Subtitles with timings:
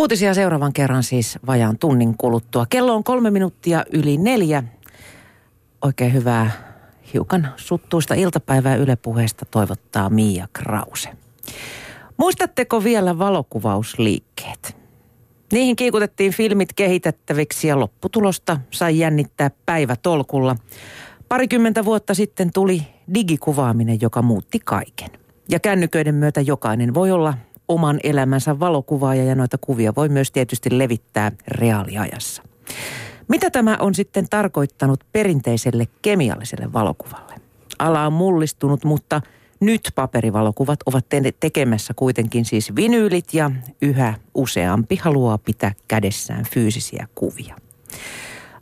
[0.00, 2.66] Uutisia seuraavan kerran siis vajaan tunnin kuluttua.
[2.66, 4.62] Kello on kolme minuuttia yli neljä.
[5.82, 6.50] Oikein hyvää
[7.14, 11.08] hiukan suttuista iltapäivää Yle puheesta toivottaa Mia Krause.
[12.16, 14.76] Muistatteko vielä valokuvausliikkeet?
[15.52, 20.56] Niihin kiikutettiin filmit kehitettäviksi ja lopputulosta sai jännittää päivä tolkulla.
[21.28, 22.82] Parikymmentä vuotta sitten tuli
[23.14, 25.10] digikuvaaminen, joka muutti kaiken.
[25.48, 27.34] Ja kännyköiden myötä jokainen voi olla
[27.70, 32.42] oman elämänsä valokuvaaja ja noita kuvia voi myös tietysti levittää reaaliajassa.
[33.28, 37.34] Mitä tämä on sitten tarkoittanut perinteiselle kemialliselle valokuvalle?
[37.78, 39.20] Ala on mullistunut, mutta
[39.60, 41.06] nyt paperivalokuvat ovat
[41.40, 43.50] tekemässä kuitenkin siis vinyylit ja
[43.82, 47.56] yhä useampi haluaa pitää kädessään fyysisiä kuvia.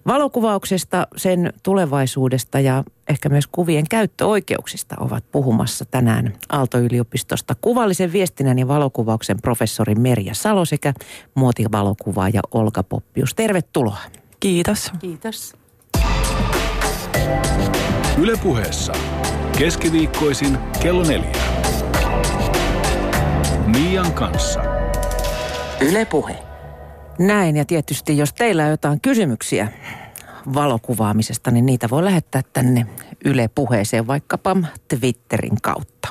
[0.09, 8.69] Valokuvauksesta, sen tulevaisuudesta ja ehkä myös kuvien käyttöoikeuksista ovat puhumassa tänään Aalto-yliopistosta kuvallisen viestinnän ja
[8.69, 10.95] valokuvauksen professori Merja Salo sekä
[11.35, 13.35] muotivalokuvaaja Olga Poppius.
[13.35, 13.99] Tervetuloa.
[14.41, 14.93] Kiitos.
[15.01, 15.55] Kiitos.
[18.19, 18.93] Ylepuheessa
[19.59, 21.33] keskiviikkoisin kello neljä.
[23.67, 24.61] Mian kanssa.
[25.81, 26.48] Ylepuhe.
[27.19, 29.69] Näin ja tietysti jos teillä on jotain kysymyksiä
[30.55, 32.87] valokuvaamisesta, niin niitä voi lähettää tänne
[33.25, 34.57] Yle puheeseen vaikkapa
[34.89, 36.09] Twitterin kautta.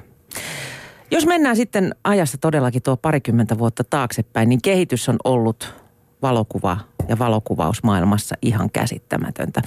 [1.11, 5.73] Jos mennään sitten ajassa todellakin tuo parikymmentä vuotta taaksepäin, niin kehitys on ollut
[6.21, 9.61] valokuva ja valokuvausmaailmassa ihan käsittämätöntä.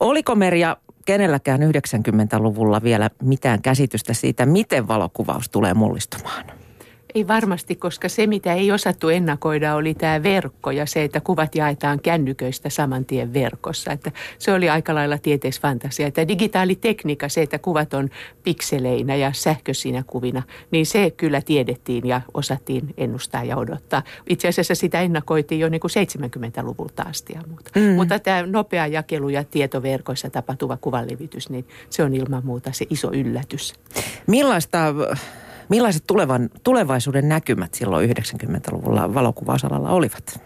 [0.00, 6.63] Oliko Merja kenelläkään 90-luvulla vielä mitään käsitystä siitä, miten valokuvaus tulee mullistumaan?
[7.14, 11.54] Ei varmasti, koska se mitä ei osattu ennakoida oli tämä verkko ja se, että kuvat
[11.54, 13.92] jaetaan kännyköistä saman tien verkossa.
[13.92, 16.06] Että se oli aika lailla tieteisfantasia.
[16.06, 18.10] Että digitaalitekniikka, se, että kuvat on
[18.42, 24.02] pikseleinä ja sähköisinä kuvina, niin se kyllä tiedettiin ja osattiin ennustaa ja odottaa.
[24.28, 27.70] Itse asiassa sitä ennakoitiin jo niin kuin 70-luvulta asti ja muuta.
[27.76, 27.82] Mm.
[27.82, 33.12] Mutta tämä nopea jakelu ja tietoverkoissa tapahtuva kuvanlevitys, niin se on ilman muuta se iso
[33.12, 33.74] yllätys.
[34.26, 34.94] Millaista
[35.68, 40.40] Millaiset tulevan, tulevaisuuden näkymät silloin 90-luvulla valokuvausalalla olivat?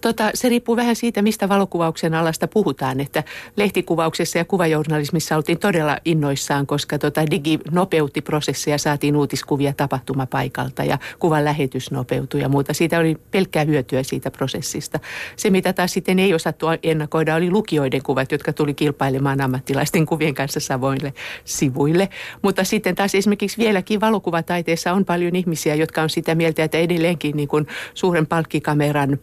[0.00, 3.00] Tota, se riippuu vähän siitä, mistä valokuvauksen alasta puhutaan.
[3.00, 3.24] Että
[3.56, 10.98] lehtikuvauksessa ja kuvajournalismissa oltiin todella innoissaan, koska tota, digi nopeutti prosesseja, saatiin uutiskuvia tapahtumapaikalta ja
[11.18, 12.74] kuvan lähetys nopeutui ja muuta.
[12.74, 15.00] Siitä oli pelkkää hyötyä siitä prosessista.
[15.36, 20.34] Se, mitä taas sitten ei osattu ennakoida, oli lukijoiden kuvat, jotka tuli kilpailemaan ammattilaisten kuvien
[20.34, 22.08] kanssa savoille sivuille.
[22.42, 27.36] Mutta sitten taas esimerkiksi vieläkin valokuvataiteessa on paljon ihmisiä, jotka on sitä mieltä, että edelleenkin
[27.36, 29.18] niin kuin suuren palkkikameran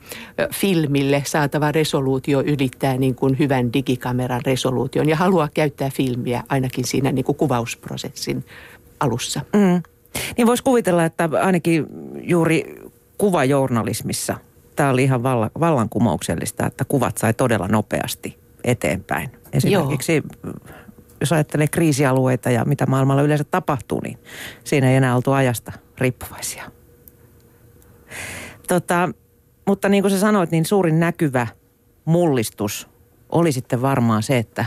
[0.67, 7.11] filmille saatava resoluutio ylittää niin kuin hyvän digikameran resoluution ja haluaa käyttää filmiä ainakin siinä
[7.11, 8.45] niin kuin kuvausprosessin
[9.00, 9.41] alussa.
[9.53, 9.83] Mm.
[10.38, 11.85] Niin voisi kuvitella, että ainakin
[12.22, 12.75] juuri
[13.17, 14.38] kuvajournalismissa
[14.75, 19.29] tämä oli ihan valla, vallankumouksellista, että kuvat sai todella nopeasti eteenpäin.
[19.53, 20.53] Esimerkiksi Joo.
[21.22, 24.17] jos ajattelee kriisialueita ja mitä maailmalla yleensä tapahtuu, niin
[24.63, 26.63] siinä ei enää oltu ajasta riippuvaisia.
[28.67, 29.09] Tota,
[29.67, 31.47] mutta niin kuin sä sanoit, niin suurin näkyvä
[32.05, 32.88] mullistus
[33.29, 34.66] oli sitten varmaan se, että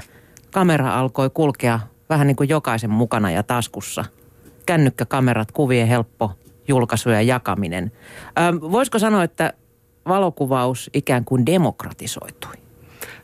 [0.50, 4.05] kamera alkoi kulkea vähän niin kuin jokaisen mukana ja taskussa.
[4.66, 6.33] Kännykkäkamerat, kuvien helppo
[6.69, 7.93] julkaisu ja jakaminen.
[8.27, 9.53] Ö, voisiko sanoa, että
[10.09, 12.55] valokuvaus ikään kuin demokratisoitui?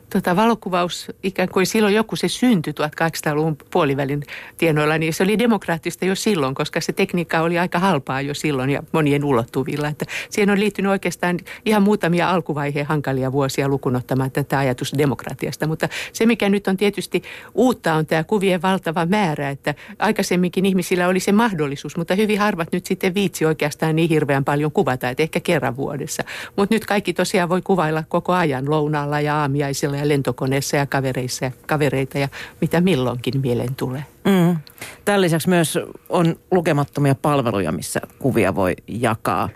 [0.09, 4.23] Tota, valokuvaus ikään kuin silloin joku se syntyi 1800-luvun puolivälin
[4.57, 8.69] tienoilla, niin se oli demokraattista jo silloin, koska se tekniikka oli aika halpaa jo silloin
[8.69, 9.87] ja monien ulottuvilla.
[9.87, 15.67] Että siihen on liittynyt oikeastaan ihan muutamia alkuvaiheen hankalia vuosia lukunottamaan tätä ajatus demokratiasta.
[15.67, 17.23] Mutta se, mikä nyt on tietysti
[17.53, 22.67] uutta, on tämä kuvien valtava määrä, että aikaisemminkin ihmisillä oli se mahdollisuus, mutta hyvin harvat
[22.71, 26.23] nyt sitten viitsi oikeastaan niin hirveän paljon kuvata, että ehkä kerran vuodessa.
[26.55, 31.45] Mutta nyt kaikki tosiaan voi kuvailla koko ajan lounaalla ja aamiaisilla ja lentokoneessa ja kavereissa
[31.45, 32.29] ja kavereita ja
[32.61, 34.05] mitä milloinkin mieleen tulee.
[34.25, 34.57] Mm.
[35.05, 39.49] Tämän lisäksi myös on lukemattomia palveluja, missä kuvia voi jakaa.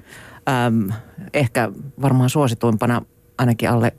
[0.50, 0.90] Ähm,
[1.34, 1.72] ehkä
[2.02, 3.02] varmaan suosituimpana
[3.38, 3.94] ainakin alle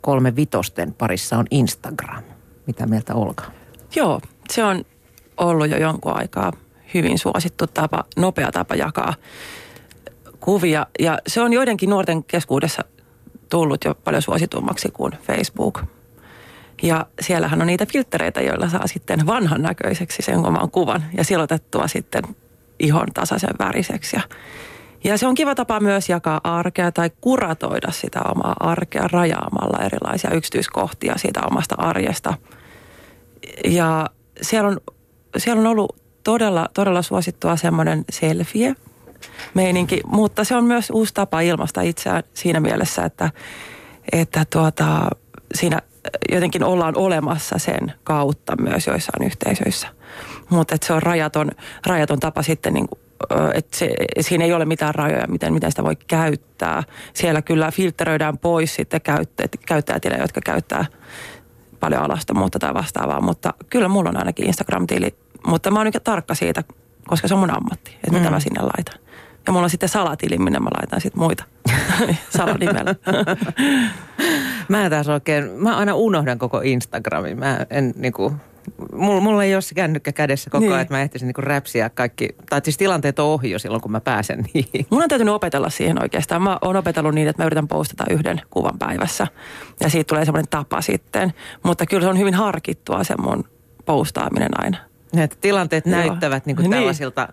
[0.00, 2.24] kolme vitosten parissa on Instagram.
[2.66, 3.44] Mitä mieltä Olka?
[3.96, 4.20] Joo,
[4.50, 4.84] se on
[5.36, 6.52] ollut jo jonkun aikaa
[6.94, 9.14] hyvin suosittu tapa, nopea tapa jakaa
[10.40, 10.86] kuvia.
[10.98, 12.84] Ja se on joidenkin nuorten keskuudessa
[13.54, 15.82] tullut jo paljon suositummaksi kuin Facebook.
[16.82, 21.88] Ja siellähän on niitä filtreitä, joilla saa sitten vanhan näköiseksi sen oman kuvan ja silotettua
[21.88, 22.22] sitten
[22.78, 24.16] ihon tasaisen väriseksi.
[24.16, 24.22] Ja,
[25.04, 30.30] ja se on kiva tapa myös jakaa arkea tai kuratoida sitä omaa arkea rajaamalla erilaisia
[30.30, 32.34] yksityiskohtia siitä omasta arjesta.
[33.64, 34.06] Ja
[34.42, 34.80] siellä on,
[35.36, 38.74] siellä on ollut todella, todella suosittua semmoinen selfie,
[39.54, 40.00] meininki.
[40.06, 43.30] Mutta se on myös uusi tapa ilmaista itseään siinä mielessä, että,
[44.12, 45.08] että tuota,
[45.54, 45.78] siinä
[46.32, 49.88] jotenkin ollaan olemassa sen kautta myös joissain yhteisöissä.
[50.50, 51.50] Mutta se on rajaton,
[51.86, 53.00] rajaton tapa sitten niin kuin
[53.54, 53.90] että se,
[54.20, 56.82] siinä ei ole mitään rajoja, miten, miten sitä voi käyttää.
[57.14, 59.00] Siellä kyllä filtteröidään pois sitten
[59.66, 60.84] käyttäjätilejä, jotka käyttää
[61.80, 65.14] paljon alastomuutta tai vastaavaa, mutta kyllä mulla on ainakin Instagram-tili,
[65.46, 66.64] mutta mä oon tarkka siitä,
[67.06, 68.18] koska se on mun ammatti, että mm.
[68.18, 69.03] mitä mä sinne laitan.
[69.46, 71.44] Ja mulla on sitten salatili, minne mä laitan sitten muita
[72.38, 72.94] salanimellä.
[74.68, 77.38] mä taas oikein, mä aina unohdan koko Instagramin.
[77.38, 78.32] Mä en niinku,
[78.92, 80.72] mulla, mulla ei ole se kännykkä kädessä koko niin.
[80.72, 83.92] ajan, että mä ehtisin niinku räpsiä kaikki, tai siis tilanteet on ohi jo silloin, kun
[83.92, 84.86] mä pääsen niihin.
[84.90, 86.42] Mun on täytynyt opetella siihen oikeastaan.
[86.42, 89.26] Mä oon opetellut niin, että mä yritän postata yhden kuvan päivässä.
[89.80, 91.32] Ja siitä tulee semmoinen tapa sitten.
[91.62, 93.44] Mutta kyllä se on hyvin harkittua se mun
[93.84, 94.76] postaaminen aina.
[95.16, 95.96] Että tilanteet Joo.
[95.96, 97.28] näyttävät niinku niin kuin tällaisilta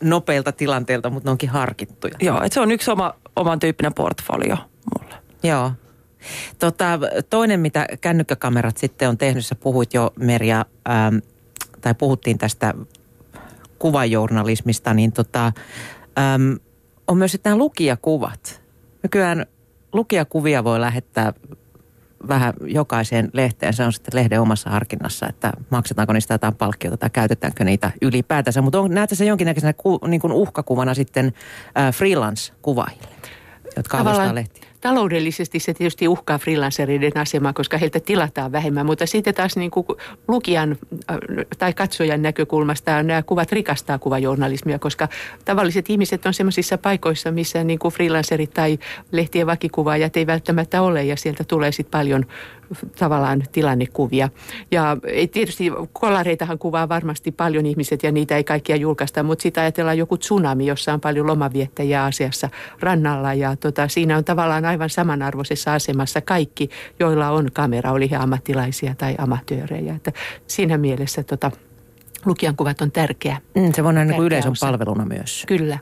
[0.00, 2.14] nopeilta tilanteilta, mutta ne onkin harkittuja.
[2.20, 4.56] Joo, että se on yksi oma, oman tyyppinen portfolio
[4.98, 5.14] mulle.
[5.42, 5.72] Joo.
[6.58, 6.98] Tota,
[7.30, 11.16] toinen, mitä kännykkäkamerat sitten on tehnyt, sä puhuit jo Merja, ähm,
[11.80, 12.74] tai puhuttiin tästä
[13.78, 15.52] kuvajournalismista, niin tota,
[16.18, 16.52] ähm,
[17.06, 18.62] on myös sitten nämä lukijakuvat.
[19.02, 19.46] Nykyään
[19.92, 21.32] lukijakuvia voi lähettää
[22.28, 23.72] vähän jokaiseen lehteen.
[23.72, 28.62] Se on sitten lehden omassa harkinnassa, että maksetaanko niistä jotain palkkiota tai käytetäänkö niitä ylipäätänsä.
[28.62, 31.32] Mutta näette se jonkinnäköisenä ku, niin kuin uhkakuvana sitten
[31.78, 33.17] äh, freelance-kuvaajille,
[33.78, 34.68] jotka avustaa lehtiä?
[34.80, 39.86] taloudellisesti se tietysti uhkaa freelancereiden asemaa, koska heiltä tilataan vähemmän, mutta sitten taas niin kuin
[40.28, 40.78] lukijan
[41.10, 41.16] äh,
[41.58, 45.08] tai katsojan näkökulmasta nämä kuvat rikastaa kuvajournalismia, koska
[45.44, 48.78] tavalliset ihmiset on sellaisissa paikoissa, missä niin kuin freelancerit tai
[49.12, 52.26] lehtien vakikuvaajat ei välttämättä ole ja sieltä tulee sitten paljon
[52.98, 54.28] tavallaan tilannekuvia.
[54.70, 54.96] Ja
[55.32, 60.16] tietysti kolareitahan kuvaa varmasti paljon ihmiset ja niitä ei kaikkia julkaista, mutta sitä ajatellaan joku
[60.16, 62.48] tsunami, jossa on paljon lomaviettäjiä asiassa
[62.80, 66.70] rannalla ja tota, siinä on tavallaan aivan samanarvoisessa asemassa kaikki,
[67.00, 69.94] joilla on kamera, oli he ammattilaisia tai amatöörejä.
[69.94, 70.12] Että
[70.46, 71.50] siinä mielessä tota,
[72.24, 73.36] lukijan kuvat on tärkeä.
[73.54, 74.66] Mm, se voi olla niin yleisön osa.
[74.66, 75.44] palveluna myös.
[75.46, 75.78] Kyllä.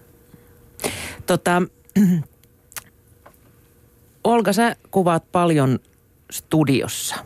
[1.27, 1.63] Tota,
[4.25, 5.79] Olga, sä kuvaat paljon
[6.37, 7.17] studiossa.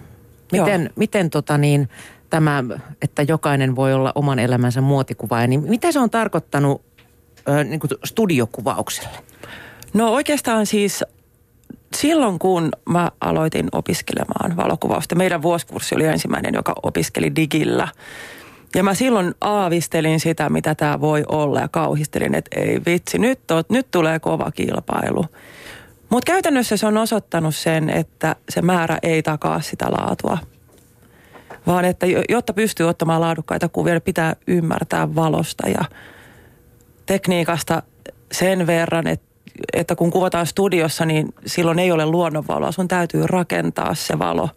[0.53, 1.89] Miten, miten tota niin,
[2.31, 2.65] tämä,
[3.03, 6.83] että jokainen voi olla oman elämänsä muotikuvaaja, niin mitä se on tarkoittanut
[7.49, 9.19] ö, niin kuin studiokuvaukselle?
[9.95, 11.05] No oikeastaan siis
[11.97, 17.89] silloin, kun mä aloitin opiskelemaan valokuvausta, meidän vuosikurssi oli ensimmäinen, joka opiskeli digillä.
[18.75, 23.51] Ja mä silloin aavistelin sitä, mitä tämä voi olla ja kauhistelin, että ei vitsi, nyt,
[23.51, 25.25] on, nyt tulee kova kilpailu.
[26.11, 30.39] Mutta käytännössä se on osoittanut sen, että se määrä ei takaa sitä laatua.
[31.67, 35.85] Vaan että jotta pystyy ottamaan laadukkaita kuvia, niin pitää ymmärtää valosta ja
[37.07, 37.83] tekniikasta
[38.33, 39.27] sen verran, että,
[39.73, 42.73] että kun kuvataan studiossa, niin silloin ei ole luonnonvaloa.
[42.73, 44.49] Sun täytyy rakentaa se valo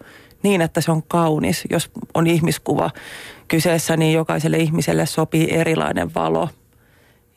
[0.44, 1.64] niin, että se on kaunis.
[1.70, 2.92] Jos on ihmiskuva
[3.48, 6.50] kyseessä, niin jokaiselle ihmiselle sopii erilainen valo.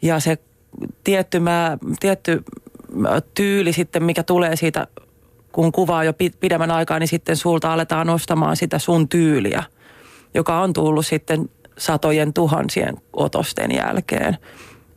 [0.03, 0.39] Ja se
[1.05, 2.45] tietty, mä, tietty
[3.35, 4.87] tyyli sitten, mikä tulee siitä,
[5.53, 9.63] kun kuvaa jo pidemmän aikaa, niin sitten sulta aletaan nostamaan sitä sun tyyliä,
[10.35, 14.39] joka on tullut sitten satojen tuhansien otosten jälkeen.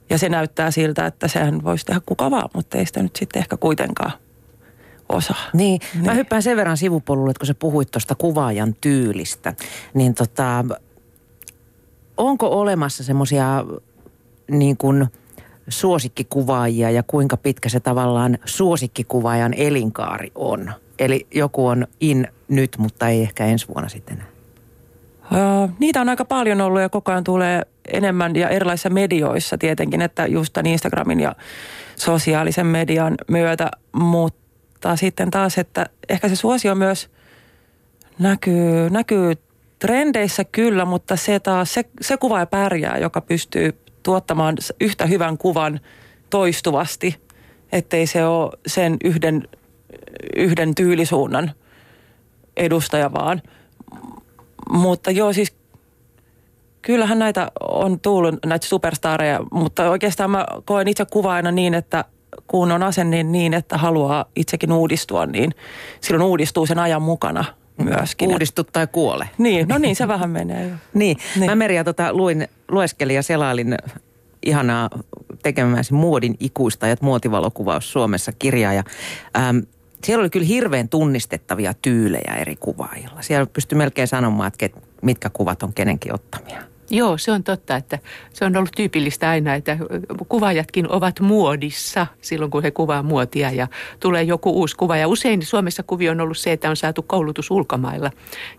[0.09, 3.39] Ja se näyttää siltä, että sehän voisi tehdä kuka vaan, mutta ei sitä nyt sitten
[3.39, 4.11] ehkä kuitenkaan
[5.09, 5.43] osaa.
[5.53, 6.05] Niin, niin.
[6.05, 9.53] mä hyppään sen verran sivupolulle, että kun sä puhuit tuosta kuvaajan tyylistä,
[9.93, 10.65] niin tota,
[12.17, 13.65] onko olemassa semmoisia
[14.51, 15.07] niin kuin–
[15.69, 20.73] suosikkikuvaajia ja kuinka pitkä se tavallaan suosikkikuvaajan elinkaari on.
[20.99, 24.23] Eli joku on in nyt, mutta ei ehkä ensi vuonna sitten.
[25.31, 30.01] Uh, niitä on aika paljon ollut ja koko ajan tulee enemmän ja erilaisissa medioissa tietenkin,
[30.01, 31.35] että just tämän Instagramin ja
[31.95, 37.09] sosiaalisen median myötä, mutta sitten taas, että ehkä se suosio myös
[38.19, 39.33] näkyy, näkyy
[39.79, 45.79] trendeissä kyllä, mutta se taas, se, se kuvaaja pärjää, joka pystyy tuottamaan yhtä hyvän kuvan
[46.29, 47.21] toistuvasti,
[47.71, 49.47] ettei se ole sen yhden,
[50.35, 51.51] yhden tyylisuunnan
[52.57, 53.41] edustaja vaan.
[54.69, 55.53] Mutta joo, siis
[56.81, 62.05] kyllähän näitä on tullut, näitä superstareja, mutta oikeastaan mä koen itse kuvaajana niin, että
[62.47, 65.51] kun on asenne niin, että haluaa itsekin uudistua, niin
[66.01, 67.45] silloin uudistuu sen ajan mukana
[67.83, 68.29] myöskin.
[68.29, 69.29] Uudistu tai kuole.
[69.37, 70.75] Niin, no niin se vähän menee jo.
[70.93, 71.17] niin.
[71.35, 71.51] niin.
[71.51, 73.77] Mä Merja tota, luin, lueskelin ja selailin
[74.45, 74.89] ihanaa
[75.43, 78.83] tekemäsi muodin ikuistajat muotivalokuvaus Suomessa kirjaa ja
[79.37, 79.61] äm,
[80.03, 83.21] siellä oli kyllä hirveän tunnistettavia tyylejä eri kuvaajilla.
[83.21, 86.61] Siellä pystyi melkein sanomaan, että mitkä kuvat on kenenkin ottamia.
[86.89, 87.99] Joo, se on totta, että
[88.33, 89.77] se on ollut tyypillistä aina, että
[90.27, 93.67] kuvaajatkin ovat muodissa silloin, kun he kuvaa muotia ja
[93.99, 94.97] tulee joku uusi kuva.
[94.97, 98.11] Ja usein Suomessa kuvio on ollut se, että on saatu koulutus ulkomailla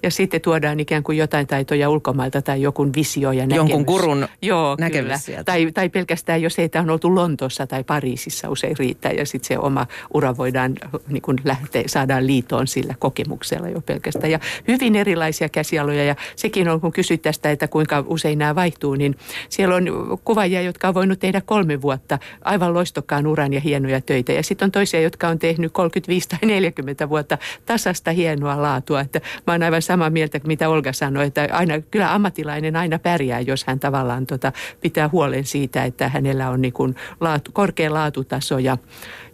[0.03, 3.57] ja sitten tuodaan ikään kuin jotain taitoja ulkomailta tai joku visio ja näkemys.
[3.57, 5.19] Jonkun kurun Joo, näkemys kyllä.
[5.19, 5.45] sieltä.
[5.45, 9.59] Tai, tai pelkästään, jos ei on oltu Lontoossa tai Pariisissa usein riittää ja sitten se
[9.59, 10.75] oma ura voidaan
[11.09, 14.31] niin kuin lähteä, saadaan liitoon sillä kokemuksella jo pelkästään.
[14.31, 18.95] Ja hyvin erilaisia käsialoja ja sekin on, kun kysyt tästä, että kuinka usein nämä vaihtuu,
[18.95, 19.17] niin
[19.49, 19.85] siellä on
[20.25, 24.33] kuvaajia, jotka on voinut tehdä kolme vuotta aivan loistokkaan uran ja hienoja töitä.
[24.33, 29.01] Ja sitten on toisia, jotka on tehnyt 35 tai 40 vuotta tasasta hienoa laatua.
[29.01, 33.41] Että mä oon aivan samaa mieltä, mitä Olga sanoi, että aina, kyllä ammattilainen aina pärjää,
[33.41, 38.59] jos hän tavallaan tota, pitää huolen siitä, että hänellä on niin kuin laatu, korkea laatutaso
[38.59, 38.79] ja,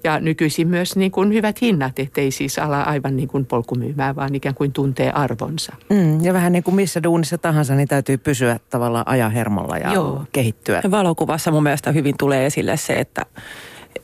[0.05, 4.35] ja nykyisin myös niin kuin hyvät hinnat, ettei siis ala aivan niin kuin polkumyymään, vaan
[4.35, 5.73] ikään kuin tuntee arvonsa.
[5.90, 9.92] Mm, ja vähän niin kuin missä duunissa tahansa, niin täytyy pysyä tavallaan ajan hermolla ja
[9.92, 10.25] Joo.
[10.33, 10.80] kehittyä.
[10.90, 13.26] Valokuvassa mun mielestä hyvin tulee esille se, että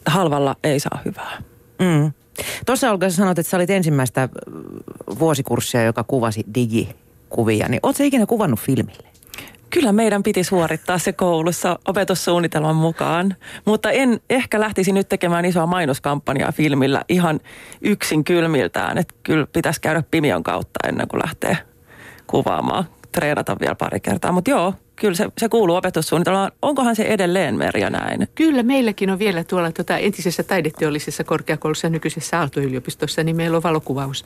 [0.06, 1.42] halvalla ei saa hyvää.
[1.78, 2.12] Mm.
[2.66, 4.28] Tuossa Olga sanoit, että sä olit ensimmäistä
[5.18, 7.68] vuosikurssia, joka kuvasi digikuvia.
[7.68, 9.08] Niin ootko ikinä kuvannut filmille?
[9.70, 15.66] Kyllä meidän piti suorittaa se koulussa opetussuunnitelman mukaan, mutta en ehkä lähtisi nyt tekemään isoa
[15.66, 17.40] mainoskampanjaa filmillä ihan
[17.80, 18.98] yksin kylmiltään.
[18.98, 21.58] Että kyllä pitäisi käydä Pimion kautta ennen kuin lähtee
[22.26, 24.32] kuvaamaan, treenata vielä pari kertaa.
[24.32, 26.52] Mutta joo, kyllä se, se kuuluu opetussuunnitelmaan.
[26.62, 28.28] Onkohan se edelleen Merja näin?
[28.34, 34.24] Kyllä, meilläkin on vielä tuolla tuota, entisessä taideteollisessa korkeakoulussa nykyisessä Aalto-yliopistossa, niin meillä on valokuvaus,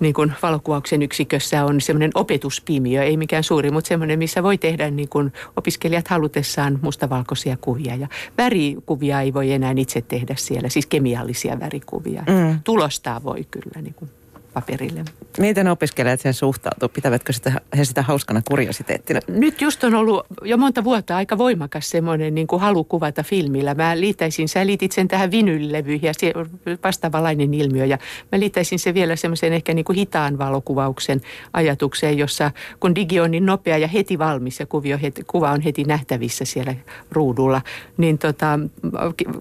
[0.00, 4.90] niin kuin valokuvauksen yksikössä on semmoinen opetuspimiö, ei mikään suuri, mutta semmoinen, missä voi tehdä
[4.90, 7.94] niin kuin opiskelijat halutessaan mustavalkoisia kuvia.
[7.94, 12.22] Ja värikuvia ei voi enää itse tehdä siellä, siis kemiallisia värikuvia.
[12.26, 12.60] Mm.
[12.64, 14.10] Tulostaa voi kyllä niin kuin
[14.56, 15.04] paperille.
[15.38, 16.88] Miten opiskelijat sen suhtautuu?
[16.88, 19.20] Pitävätkö sitä, he sitä hauskana kuriositeettina?
[19.28, 23.74] Nyt just on ollut jo monta vuotta aika voimakas semmoinen niin kuin halu kuvata filmillä.
[23.74, 26.50] Mä liittäisin, sä liitit sen tähän vinylilevyihin ja se on
[26.84, 27.84] vastaavanlainen ilmiö.
[27.84, 27.98] Ja
[28.32, 31.20] mä liittäisin se vielä semmoisen ehkä niin kuin hitaan valokuvauksen
[31.52, 35.60] ajatukseen, jossa kun digi on niin nopea ja heti valmis ja kuvio heti, kuva on
[35.60, 36.74] heti nähtävissä siellä
[37.10, 37.62] ruudulla,
[37.96, 38.58] niin tota,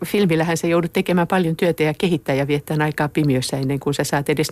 [0.06, 4.04] filmillähän sä joudut tekemään paljon työtä ja kehittää ja viettää aikaa pimiössä ennen kuin sä
[4.04, 4.52] saat edes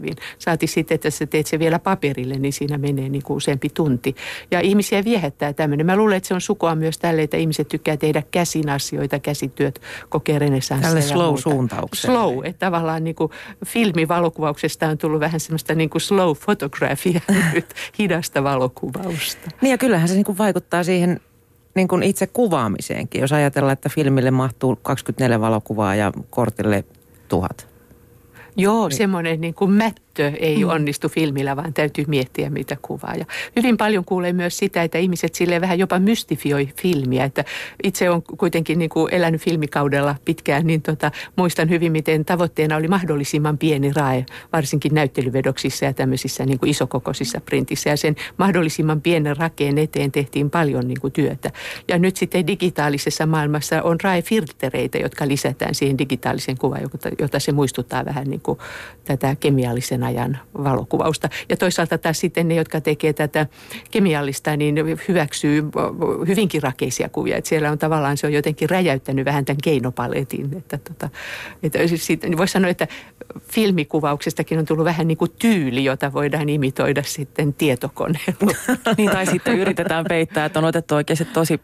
[0.00, 0.16] negatiivin.
[0.38, 4.14] Saati sitten, että sä teet se vielä paperille, niin siinä menee niin kuin useampi tunti.
[4.50, 5.86] Ja ihmisiä viehättää tämmöinen.
[5.86, 9.80] Mä luulen, että se on sukua myös tälle, että ihmiset tykkää tehdä käsin asioita, käsityöt,
[10.08, 11.42] kokee renesanssia Tälle ja slow muuta.
[11.42, 12.18] suuntaukselle.
[12.18, 13.30] Slow, että tavallaan niin kuin
[13.66, 17.20] filmivalokuvauksesta on tullut vähän semmoista niin kuin slow photografia
[17.54, 17.66] nyt,
[17.98, 19.50] hidasta valokuvausta.
[19.62, 21.20] Niin ja kyllähän se niin kuin vaikuttaa siihen
[21.74, 23.20] niin kuin itse kuvaamiseenkin.
[23.20, 26.84] Jos ajatellaan, että filmille mahtuu 24 valokuvaa ja kortille
[27.28, 27.69] tuhat.
[28.56, 29.70] Joo, semmoinen niin kuin
[30.24, 30.70] mättö ei mm.
[30.70, 33.14] onnistu filmillä, vaan täytyy miettiä, mitä kuvaa.
[33.14, 33.24] Ja
[33.56, 37.24] hyvin paljon kuulee myös sitä, että ihmiset sille vähän jopa mystifioi filmiä.
[37.24, 37.44] Että
[37.82, 42.88] itse on kuitenkin niin kuin elänyt filmikaudella pitkään, niin tota, muistan hyvin, miten tavoitteena oli
[42.88, 47.90] mahdollisimman pieni rae, varsinkin näyttelyvedoksissa ja tämmöisissä niin kuin isokokoisissa printissä.
[47.90, 51.50] Ja sen mahdollisimman pienen rakeen eteen tehtiin paljon niin kuin työtä.
[51.88, 57.52] Ja nyt sitten digitaalisessa maailmassa on raefiltereitä, jotka lisätään siihen digitaalisen kuvaan, jota, jota se
[57.52, 58.58] muistuttaa vähän niin kuin
[59.04, 61.28] tätä kemiallisen ajan valokuvausta.
[61.48, 63.46] Ja toisaalta taas sitten ne, jotka tekee tätä
[63.90, 64.76] kemiallista, niin
[65.08, 65.64] hyväksyy
[66.28, 67.36] hyvinkin rakeisia kuvia.
[67.36, 70.56] Että siellä on tavallaan, se on jotenkin räjäyttänyt vähän tämän keinopaletin.
[70.56, 71.08] Että, tota,
[71.62, 72.86] että sitten voisi sanoa, että
[73.52, 78.50] filmikuvauksestakin on tullut vähän niin kuin tyyli, jota voidaan imitoida sitten tietokoneella.
[78.96, 81.60] Niin, tai sitten yritetään peittää, että on otettu oikeasti tosi,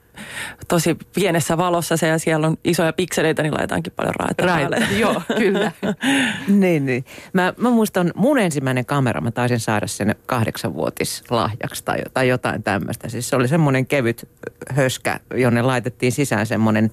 [0.68, 4.76] tosi pienessä valossa se ja siellä on isoja pikseleitä, niin laitaankin paljon päälle.
[4.76, 4.98] Right.
[4.98, 5.72] Joo, kyllä.
[6.48, 7.04] niin, niin.
[7.32, 13.08] Mä, mä muistan mun ensimmäinen kamera, mä taisin saada sen kahdeksanvuotislahjaksi tai, tai jotain tämmöistä.
[13.08, 14.28] Siis se oli semmoinen kevyt
[14.70, 16.92] höskä, jonne laitettiin sisään semmoinen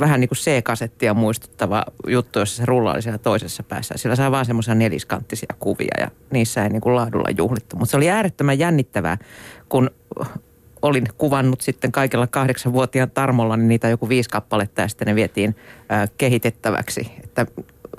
[0.00, 3.94] vähän niin kuin C-kasettia muistuttava juttu, jossa se rulla oli siellä toisessa päässä.
[3.96, 7.76] Sillä sai vaan semmoisia neliskanttisia kuvia ja niissä ei niin kuin laadulla juhlittu.
[7.76, 9.18] Mutta se oli äärettömän jännittävää,
[9.68, 9.90] kun
[10.82, 15.56] olin kuvannut sitten kaikilla kahdeksanvuotiaan tarmolla, niin niitä joku viisi kappaletta ja sitten ne vietiin
[16.18, 17.12] kehitettäväksi.
[17.24, 17.46] Että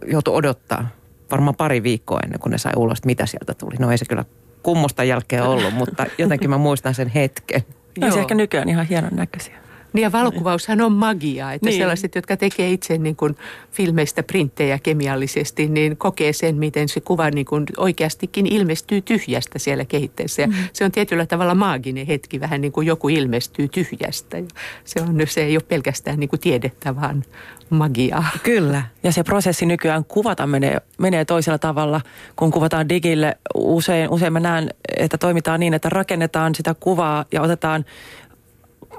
[0.08, 0.88] joutui odottaa
[1.32, 3.75] varmaan pari viikkoa ennen kuin ne sai ulos, että mitä sieltä tuli.
[3.79, 4.25] No ei se kyllä
[4.63, 7.62] kummosta jälkeen ollut, mutta jotenkin mä muistan sen hetken.
[7.98, 8.12] Joo.
[8.12, 9.64] Se ehkä nykyään ihan hienon näköisiä.
[9.95, 11.77] Niin ja valokuvaushan on magiaa, että niin.
[11.77, 13.35] sellaiset, jotka tekee itse niin kuin
[13.71, 19.85] filmeistä printtejä kemiallisesti, niin kokee sen, miten se kuva niin kuin oikeastikin ilmestyy tyhjästä siellä
[19.85, 20.41] kehitteessä.
[20.41, 20.53] Ja mm.
[20.73, 24.37] Se on tietyllä tavalla maaginen hetki, vähän niin kuin joku ilmestyy tyhjästä.
[24.37, 24.45] Ja
[24.83, 27.23] se, on, se ei ole pelkästään niin kuin tiedettä, vaan
[27.69, 28.25] magiaa.
[28.43, 28.83] Kyllä.
[29.03, 32.01] Ja se prosessi nykyään kuvata menee, menee toisella tavalla,
[32.35, 33.37] kun kuvataan digille.
[33.55, 37.85] Usein, usein mä näen, että toimitaan niin, että rakennetaan sitä kuvaa ja otetaan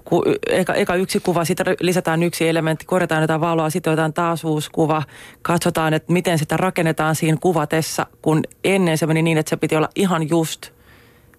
[0.08, 4.44] ku, eka, eka yksi kuva, sitten lisätään yksi elementti, korjataan jotain valoa, sitten otetaan taas
[4.44, 5.02] uusi kuva,
[5.42, 9.76] katsotaan, että miten sitä rakennetaan siinä kuvatessa, kun ennen se meni niin, että se piti
[9.76, 10.70] olla ihan just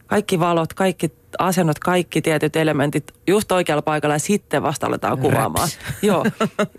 [0.07, 5.69] kaikki valot, kaikki asennot, kaikki tietyt elementit just oikealla paikalla ja sitten vasta aletaan kuvaamaan.
[6.01, 6.25] Joo.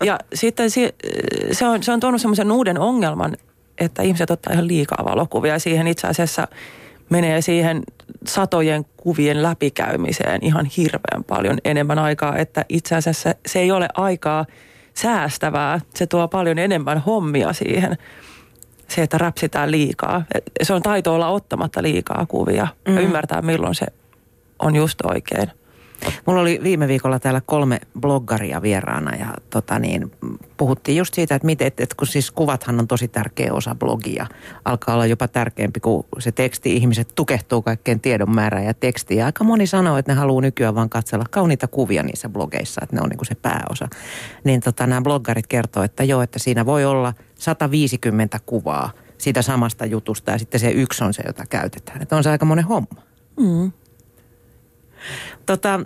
[0.03, 0.93] Ja sitten se,
[1.51, 3.37] se on, se on tuonut semmoisen uuden ongelman,
[3.77, 6.47] että ihmiset ottaa ihan liikaa valokuvia ja siihen itse asiassa
[7.09, 7.83] menee siihen
[8.27, 14.45] satojen kuvien läpikäymiseen ihan hirveän paljon enemmän aikaa, että itse asiassa se ei ole aikaa
[14.93, 15.79] säästävää.
[15.95, 17.97] Se tuo paljon enemmän hommia siihen.
[18.87, 20.23] Se, että räpsitään liikaa.
[20.63, 22.95] Se on taito olla ottamatta liikaa kuvia mm.
[22.95, 23.85] ja ymmärtää milloin se
[24.59, 25.51] on just oikein.
[26.25, 30.11] Mulla oli viime viikolla täällä kolme bloggaria vieraana ja tota niin,
[30.57, 34.27] puhuttiin just siitä, että, miten, että, kun siis kuvathan on tosi tärkeä osa blogia.
[34.65, 36.75] Alkaa olla jopa tärkeämpi kuin se teksti.
[36.75, 39.17] Ihmiset tukehtuu kaikkeen tiedon määrään ja tekstiin.
[39.17, 42.95] Ja aika moni sanoo, että ne haluaa nykyään vaan katsella kauniita kuvia niissä blogeissa, että
[42.95, 43.87] ne on niin kuin se pääosa.
[44.43, 49.85] Niin tota, nämä bloggarit kertoo, että joo, että siinä voi olla 150 kuvaa siitä samasta
[49.85, 52.01] jutusta ja sitten se yksi on se, jota käytetään.
[52.01, 53.01] Että on se aika monen homma.
[53.39, 53.71] Mm.
[55.45, 55.79] Tota,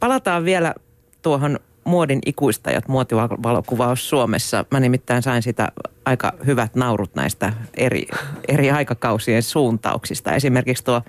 [0.00, 0.74] palataan vielä
[1.22, 4.64] tuohon muodin ikuistajat muotivalokuvaus Suomessa.
[4.70, 5.72] Mä nimittäin sain sitä
[6.04, 8.06] aika hyvät naurut näistä eri,
[8.48, 10.34] eri aikakausien suuntauksista.
[10.34, 11.02] Esimerkiksi tuo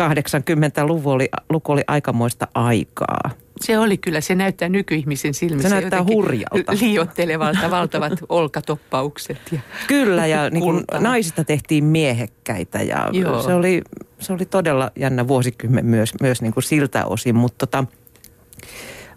[0.00, 3.30] 80-luku oli, luku oli aikamoista aikaa.
[3.60, 6.72] Se oli kyllä, se näyttää nykyihmisen silmissä Se näyttää hurjalta.
[6.80, 9.38] Liiottelevalta, valtavat olkatoppaukset.
[9.52, 13.08] Ja kyllä, ja niin kuin naisista tehtiin miehekkäitä ja
[13.46, 13.82] se oli,
[14.20, 17.36] se oli todella jännä vuosikymmen myös, myös niin kuin siltä osin.
[17.36, 17.84] Mutta tota,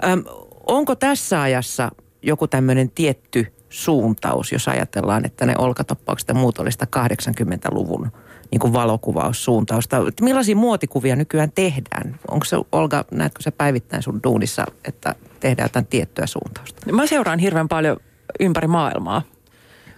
[0.03, 0.24] äm,
[0.67, 1.91] onko tässä ajassa
[2.22, 8.12] joku tämmöinen tietty suuntaus, jos ajatellaan, että ne olkatoppaukset ja muut olisivat 80-luvun
[8.51, 9.98] niin kuin valokuvaussuuntausta.
[10.22, 12.19] Millaisia muotikuvia nykyään tehdään?
[12.27, 16.91] Onko se, Olga, näetkö se päivittäin sun duunissa, että tehdään jotain tiettyä suuntausta?
[16.91, 17.98] Mä seuraan hirveän paljon
[18.39, 19.22] ympäri maailmaa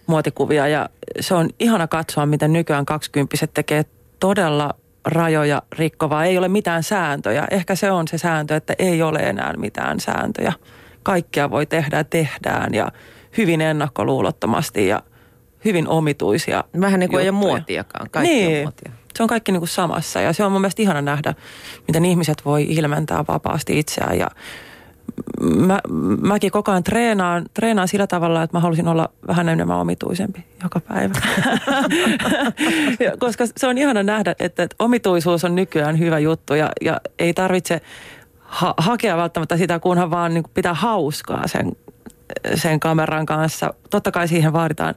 [0.07, 3.85] muotikuvia ja se on ihana katsoa, miten nykyään kaksikymppiset tekee
[4.19, 4.75] todella
[5.05, 6.25] rajoja rikkovaa.
[6.25, 7.47] Ei ole mitään sääntöjä.
[7.51, 10.53] Ehkä se on se sääntö, että ei ole enää mitään sääntöjä.
[11.03, 12.91] Kaikkia voi tehdä ja tehdään ja
[13.37, 15.03] hyvin ennakkoluulottomasti ja–
[15.65, 17.45] hyvin omituisia Vähän niin kuin juttuja.
[17.45, 18.57] ei ole muotiakaan, kaikki niin.
[18.57, 18.91] on muotia.
[19.15, 21.33] Se on kaikki niin kuin samassa ja se on mun mielestä ihana nähdä,
[21.87, 24.27] miten ihmiset voi ilmentää vapaasti itseään ja
[25.41, 25.79] mä,
[26.21, 30.79] mäkin koko ajan treenaan, treenaan sillä tavalla, että mä halusin olla vähän enemmän omituisempi joka
[30.79, 31.13] päivä.
[33.19, 37.33] Koska se on ihana nähdä, että, että omituisuus on nykyään hyvä juttu ja, ja ei
[37.33, 37.81] tarvitse
[38.39, 41.71] ha- hakea välttämättä sitä, kunhan vaan niin pitää hauskaa sen
[42.55, 43.73] sen kameran kanssa.
[43.89, 44.95] Totta kai siihen vaaditaan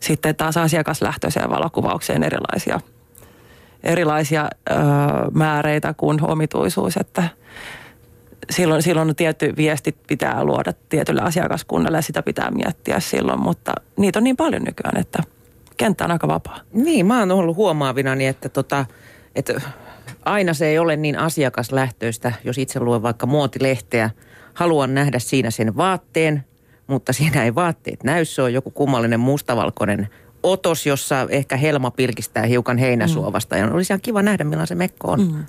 [0.00, 2.80] sitten taas asiakaslähtöiseen valokuvaukseen erilaisia,
[3.82, 4.74] erilaisia ö,
[5.34, 7.28] määreitä kuin omituisuus, että
[8.50, 14.18] silloin, silloin tietty viesti pitää luoda tietylle asiakaskunnalle ja sitä pitää miettiä silloin, mutta niitä
[14.18, 15.22] on niin paljon nykyään, että
[15.76, 16.60] kenttä on aika vapaa.
[16.72, 18.86] Niin, mä oon ollut huomaavinani, että, tota,
[19.34, 19.60] että
[20.24, 24.10] aina se ei ole niin asiakaslähtöistä, jos itse luen vaikka muotilehteä,
[24.54, 26.44] haluan nähdä siinä sen vaatteen,
[26.86, 28.24] mutta siinä ei vaatteet näy.
[28.24, 30.08] Se on joku kummallinen mustavalkoinen
[30.42, 33.56] otos, jossa ehkä helma pilkistää hiukan heinäsuovasta.
[33.56, 33.62] Mm.
[33.62, 35.20] Ja olisi ihan kiva nähdä, millainen se mekko on.
[35.20, 35.44] Mm.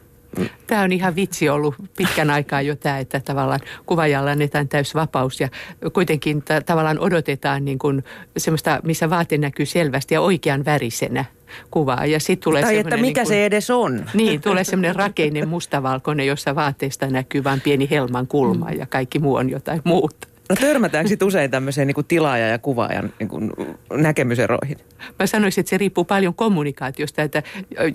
[0.67, 5.39] Tämä on ihan vitsi ollut pitkän aikaa jo tämä, että tavallaan kuvajalla annetaan täys vapaus
[5.39, 5.49] ja
[5.93, 8.03] kuitenkin t- tavallaan odotetaan niin kuin
[8.37, 11.25] semmoista, missä vaate näkyy selvästi ja oikean värisenä
[11.71, 12.05] kuvaa.
[12.05, 14.05] Ja sit tulee tai että mikä niin kuin, se edes on.
[14.13, 19.35] Niin, tulee semmoinen rakeinen mustavalkoinen, jossa vaatteesta näkyy vain pieni helman kulma ja kaikki muu
[19.35, 20.30] on jotain muuta.
[20.51, 23.51] No törmätäänkö sitten usein tämmöiseen niin kuin tilaaja- ja kuvaajan niin kuin
[23.93, 24.77] näkemyseroihin?
[25.19, 27.43] Mä sanoisin, että se riippuu paljon kommunikaatiosta, että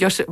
[0.01, 0.23] jos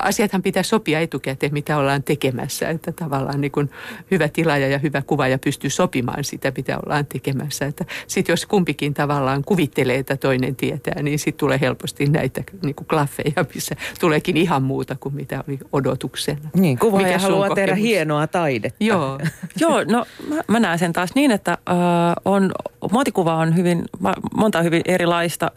[0.00, 3.70] asiathan pitää sopia etukäteen, mitä ollaan tekemässä, että tavallaan niin kuin
[4.10, 7.66] hyvä tilaaja ja hyvä kuvaaja pystyy sopimaan sitä, mitä ollaan tekemässä.
[7.66, 12.74] Että sitten jos kumpikin tavallaan kuvittelee, että toinen tietää, niin sitten tulee helposti näitä niin
[12.74, 16.50] kuin klaffeja, missä tuleekin ihan muuta kuin mitä oli odotuksena.
[16.54, 18.84] Niin, kuvaaja haluaa tehdä hienoa taidetta.
[18.84, 19.20] Joo,
[19.60, 21.58] Joo no mä, mä näen sen taas niin, että
[22.24, 22.52] on,
[22.92, 23.84] muotikuva on hyvin,
[24.36, 25.50] monta hyvin erilaista.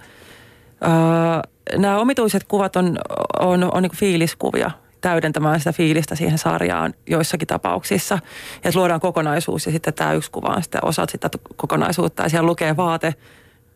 [1.78, 2.98] Nämä omituiset kuvat on,
[3.40, 8.20] on, on niin fiiliskuvia täydentämään sitä fiilistä siihen sarjaan joissakin tapauksissa.
[8.64, 12.48] Ja luodaan kokonaisuus ja sitten tämä yksi kuva on sitten osat sitä kokonaisuutta ja siellä
[12.48, 13.14] lukee vaate,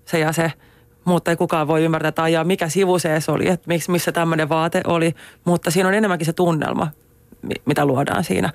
[0.05, 0.53] se ja se.
[1.05, 5.15] Mutta ei kukaan voi ymmärtää, ajaa, mikä sivu se oli, että missä tämmöinen vaate oli.
[5.45, 6.87] Mutta siinä on enemmänkin se tunnelma,
[7.65, 8.53] mitä luodaan siinä.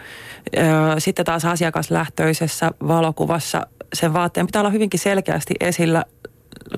[0.98, 6.04] Sitten taas asiakaslähtöisessä valokuvassa sen vaatteen pitää olla hyvinkin selkeästi esillä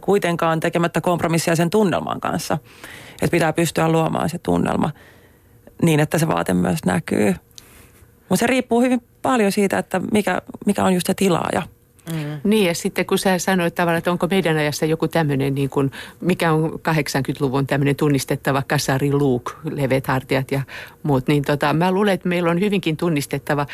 [0.01, 2.59] kuitenkaan tekemättä kompromissia sen tunnelman kanssa.
[3.13, 4.91] Että pitää pystyä luomaan se tunnelma
[5.83, 7.35] niin, että se vaate myös näkyy.
[8.29, 11.63] Mutta se riippuu hyvin paljon siitä, että mikä, mikä on just se tilaaja.
[12.13, 12.41] Mm.
[12.45, 15.91] Niin ja sitten kun sä sanoit tavallaan, että onko meidän ajassa joku tämmöinen, niin kuin,
[16.21, 20.61] mikä on 80-luvun tämmöinen tunnistettava kasari luuk, leveät hartiat ja
[21.03, 23.67] muut, niin tota, mä luulen, että meillä on hyvinkin tunnistettava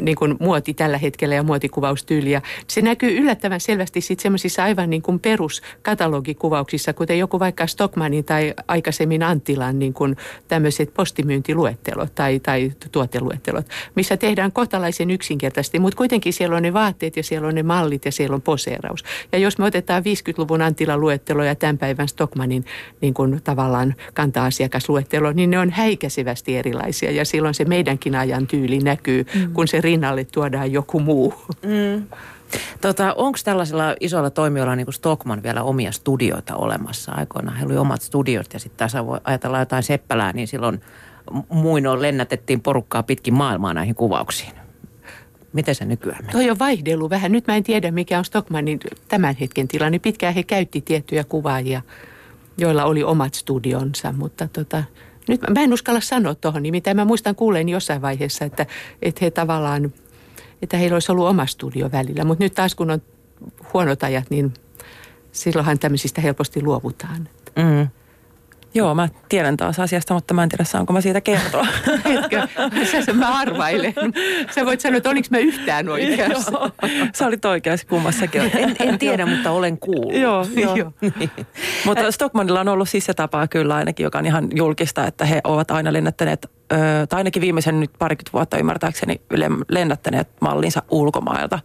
[0.00, 2.42] niin kuin muoti tällä hetkellä ja muotikuvaustyyliä.
[2.68, 8.54] Se näkyy yllättävän selvästi sitten semmoisissa aivan niin kuin peruskatalogikuvauksissa, kuten joku vaikka Stockmanin tai
[8.68, 10.16] aikaisemmin Antilan niin kuin
[10.48, 17.16] tämmöiset postimyyntiluettelot tai, tai tuoteluettelot, missä tehdään kohtalaisen yksinkertaisesti, mutta kuitenkin siellä on ne vaatteet
[17.16, 19.04] ja siellä on ne mallit ja siellä on poseeraus.
[19.32, 22.64] Ja jos me otetaan 50-luvun Antilan luettelo ja tämän päivän Stockmanin
[23.00, 28.78] niin kuin tavallaan kanta-asiakasluettelo, niin ne on häikäisevästi erilaisia ja silloin se meidänkin ajan tyyli
[28.78, 31.34] näkyy, mm kun se rinnalle tuodaan joku muu.
[31.62, 32.06] Mm.
[32.80, 37.56] Tota, Onko tällaisilla isoilla toimijoilla niin kuin Stockman vielä omia studioita olemassa aikoinaan?
[37.56, 40.80] Heillä oli omat studiot ja sitten tässä voi ajatella jotain Seppälää, niin silloin
[41.48, 44.52] muinoin lennätettiin porukkaa pitkin maailmaa näihin kuvauksiin.
[45.52, 46.32] Miten se nykyään menee?
[46.32, 47.32] Toi on vaihdellut vähän.
[47.32, 49.98] Nyt mä en tiedä, mikä on Stockmanin tämän hetken tilanne.
[49.98, 51.82] Pitkään he käytti tiettyjä kuvaajia,
[52.58, 54.84] joilla oli omat studionsa, mutta tota,
[55.28, 58.66] nyt mä en uskalla sanoa tuohon, nimittäin mä muistan kuuleen jossain vaiheessa, että,
[59.02, 59.92] että he tavallaan,
[60.62, 62.24] että heillä olisi ollut oma studio välillä.
[62.24, 63.02] Mutta nyt taas kun on
[63.74, 64.54] huonot ajat, niin
[65.32, 67.28] silloinhan tämmöisistä helposti luovutaan.
[67.56, 67.88] Mm.
[68.74, 71.66] Joo, mä tiedän taas asiasta, mutta mä en tiedä saanko mä siitä kertoa.
[72.18, 72.48] Etkö?
[73.04, 73.94] Sä, mä arvailen.
[74.54, 76.52] Sä voit sanoa, että oliko mä yhtään oikeassa.
[76.52, 76.70] joo,
[77.14, 78.42] sä olit oikeassa kummassakin.
[78.56, 80.14] En, en tiedä, mutta olen kuullut.
[80.14, 80.76] joo, joo.
[80.76, 80.92] joo.
[81.84, 85.40] mutta Stockmanilla on ollut siis se tapa kyllä ainakin, joka on ihan julkista, että he
[85.44, 86.50] ovat aina lennättäneet
[87.08, 89.20] tai ainakin viimeisen nyt parikymmentä vuotta ymmärtääkseni
[89.68, 91.58] lennättäneet mallinsa ulkomailta.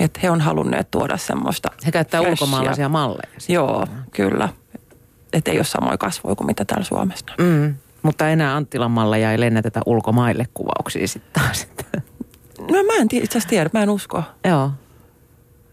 [0.00, 3.28] Että he on halunneet tuoda semmoista He käyttää ulkomaalaisia malleja.
[3.48, 4.48] Joo, kyllä
[5.32, 7.26] että ei ole samoja kasvoja kuin mitä täällä Suomessa.
[7.38, 7.74] Mm.
[8.02, 11.68] Mutta enää Anttilan malleja ei lennätetä ulkomaille kuvauksiin sitten taas.
[12.60, 14.22] No mä en itse asiassa tiedä, mä en usko.
[14.44, 14.70] Joo.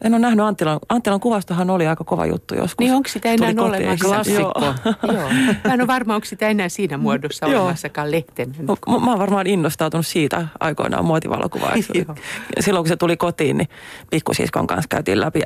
[0.04, 0.80] En ole nähnyt Anttilan.
[0.90, 2.80] Anttilan kuvastohan oli aika kova juttu joskus.
[2.80, 4.06] Niin onko sitä enää olemassa?
[4.06, 4.74] Klassikko.
[5.14, 5.30] Joo.
[5.64, 8.56] Mä en ole varma, onko sitä enää siinä muodossa olemassakaan lehten.
[8.60, 12.08] Mä, mä oon varmaan innostautunut siitä aikoinaan muotivalokuvaajaksi.
[12.60, 13.70] Silloin kun se tuli kotiin, niin
[14.10, 15.42] pikkusiskon kanssa käytiin läpi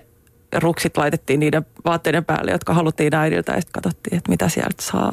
[0.60, 5.12] ruksit laitettiin niiden vaatteiden päälle, jotka haluttiin äidiltä ja sitten katsottiin, että mitä sieltä saa.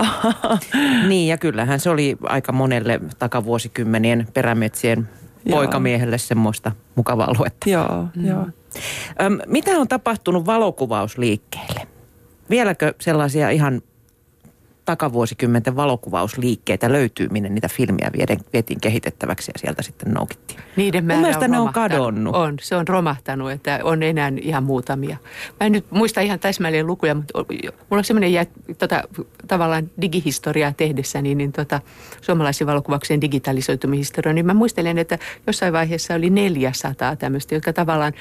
[1.09, 5.09] Niin ja kyllähän se oli aika monelle takavuosikymmenien perämetsien
[5.51, 7.71] poikamiehelle semmoista mukavaa luetta.
[7.71, 8.27] Joo, mm.
[8.27, 8.47] joo.
[9.23, 11.87] Öm, mitä on tapahtunut valokuvausliikkeelle?
[12.51, 13.83] Vieläkö sellaisia ihan
[14.91, 18.11] takavuosikymmenten valokuvausliikkeitä löytyy, minne niitä filmiä
[18.53, 20.61] vietiin kehitettäväksi ja sieltä sitten noukittiin.
[20.77, 22.37] Niiden määrä on, ne on kadonnut.
[22.37, 25.17] On, se on romahtanut, että on enää ihan muutamia.
[25.61, 27.33] Mä en nyt muista ihan täsmälleen lukuja, mutta
[27.91, 28.47] mulla on semmoinen jä,
[28.79, 29.03] tota,
[29.49, 31.81] tavallaan digihistoriaa tehdessä, niin, niin tota,
[32.21, 38.13] suomalaisen valokuvauksen digitalisoitumihistoria, niin mä muistelen, että jossain vaiheessa oli 400 tämmöistä, jotka tavallaan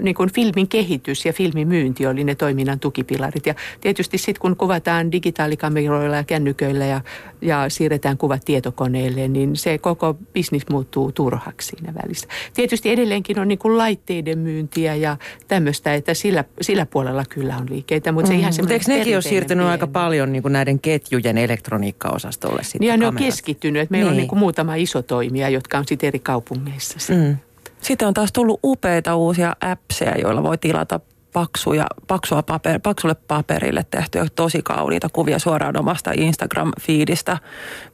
[0.00, 3.46] niin kuin filmin kehitys ja filmin myynti oli ne toiminnan tukipilarit.
[3.46, 7.00] Ja tietysti sitten kun kuvataan digitaalikameroilla, kameroilla ja kännyköillä ja,
[7.42, 12.28] ja siirretään kuvat tietokoneelle, niin se koko bisnis muuttuu turhaksi siinä välissä.
[12.54, 15.16] Tietysti edelleenkin on niin kuin laitteiden myyntiä ja
[15.48, 18.40] tämmöistä, että sillä, sillä puolella kyllä on liikkeitä, mutta se mm.
[18.40, 19.72] ihan Mutta eikö nekin ole siirtynyt pieni.
[19.72, 24.10] aika paljon niin kuin näiden ketjujen elektroniikkaosastolle sitten Niin ja ne on keskittynyt, että meillä
[24.10, 24.16] niin.
[24.16, 27.14] on niin kuin muutama iso toimija, jotka on sitten eri kaupungeissa.
[27.14, 27.36] Mm.
[27.80, 31.00] Sitten on taas tullut upeita uusia appseja, joilla voi tilata
[31.32, 37.38] paksuja, paksua paper, paksulle paperille tehtyjä tosi kauniita kuvia suoraan omasta Instagram-fiidistä.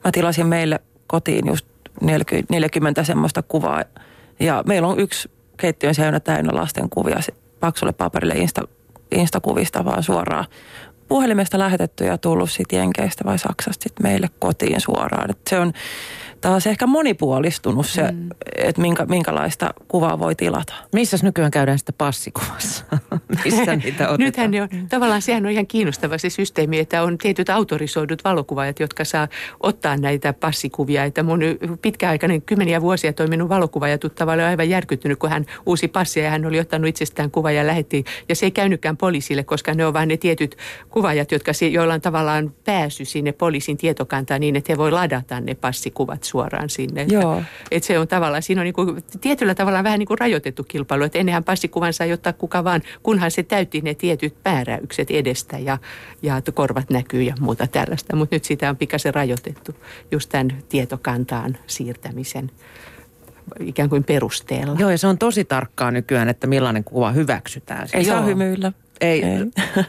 [0.03, 1.65] Mä tilasin meille kotiin just
[2.01, 3.83] 40, 40 semmoista kuvaa
[4.39, 7.19] ja meillä on yksi keittiön seinä täynnä lasten kuvia
[7.59, 8.61] paksulle paperille Insta,
[9.11, 10.45] Instakuvista vaan suoraan
[11.07, 15.31] puhelimesta lähetetty ja tullut sitten Jenkeistä vai Saksasta sit meille kotiin suoraan.
[15.31, 15.73] Et se on
[16.41, 18.29] taas ehkä monipuolistunut se, mm.
[18.55, 20.73] että minkä, minkälaista kuvaa voi tilata.
[20.93, 22.85] Missä nykyään käydään sitten passikuvassa?
[23.45, 24.19] Missä niitä otetaan?
[24.19, 28.79] Nythän ne on, tavallaan sehän on ihan kiinnostava se systeemi, että on tietyt autorisoidut valokuvaajat,
[28.79, 29.27] jotka saa
[29.59, 31.03] ottaa näitä passikuvia.
[31.03, 31.39] Että mun
[31.81, 36.45] pitkäaikainen kymmeniä vuosia toiminut valokuvaaja tuttava oli aivan järkyttynyt, kun hän uusi passia ja hän
[36.45, 38.03] oli ottanut itsestään kuva ja lähetti.
[38.29, 40.57] Ja se ei käynytkään poliisille, koska ne on vain ne tietyt
[40.89, 45.55] kuvaajat, jotka, joilla on tavallaan pääsy sinne poliisin tietokantaan niin, että he voi ladata ne
[45.55, 47.05] passikuvat suoraan sinne.
[47.09, 47.37] Joo.
[47.37, 50.63] Että, että se on tavallaan, siinä on niin kuin, tietyllä tavalla vähän niin kuin rajoitettu
[50.63, 55.57] kilpailu, että ennenhän passikuvan sai ottaa kuka vaan, kunhan se täytti ne tietyt määräykset edestä
[55.57, 55.77] ja,
[56.21, 58.15] ja korvat näkyy ja muuta tällaista.
[58.15, 59.75] Mutta nyt sitä on pikaisen rajoitettu
[60.11, 62.51] just tämän tietokantaan siirtämisen
[63.59, 64.75] ikään kuin perusteella.
[64.79, 67.87] Joo, ja se on tosi tarkkaa nykyään, että millainen kuva hyväksytään.
[67.93, 68.71] Ei saa hymyillä.
[69.01, 69.23] Ei.
[69.23, 69.39] Ei.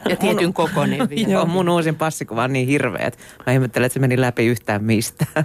[0.09, 1.33] Ja tietyn kokoinen vielä.
[1.33, 4.85] Joo, mun uusin passikuva on niin hirveä, että mä ihmettelen, että se meni läpi yhtään
[4.85, 5.45] mistään.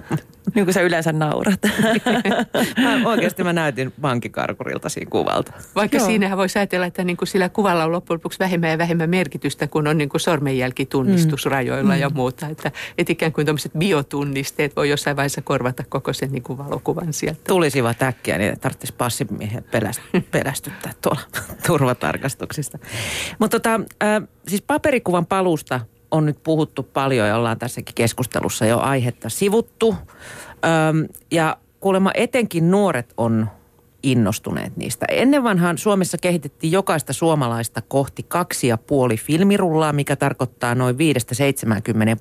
[0.54, 1.60] Niin kuin sä yleensä naurat.
[2.82, 5.52] mä, oikeasti mä näytin vankikarkurilta siinä kuvalta.
[5.74, 6.06] Vaikka Joo.
[6.06, 9.66] siinähän voisi ajatella, että niin kuin sillä kuvalla on loppujen lopuksi vähemmän ja vähemmän merkitystä,
[9.66, 12.00] kun on niin kuin sormenjälkitunnistusrajoilla mm.
[12.00, 12.46] ja muuta.
[12.46, 17.12] Että, että ikään kuin tuommoiset biotunnisteet voi jossain vaiheessa korvata koko sen niin kuin valokuvan
[17.12, 17.40] sieltä.
[17.48, 21.20] Tulisivat äkkiä, niin tarvitsisi passimiehen peläst- pelästyttää tuolla
[21.66, 22.78] turvatarkastuksista.
[23.38, 25.80] Mutta tota, äh, siis paperikuvan palusta
[26.14, 29.94] on nyt puhuttu paljon ja ollaan tässäkin keskustelussa jo aihetta sivuttu.
[30.64, 33.48] Ähm, ja kuulemma etenkin nuoret on
[34.02, 35.06] innostuneet niistä.
[35.10, 40.98] Ennen vanhaan Suomessa kehitettiin jokaista suomalaista kohti kaksi ja puoli filmirullaa, mikä tarkoittaa noin 5-70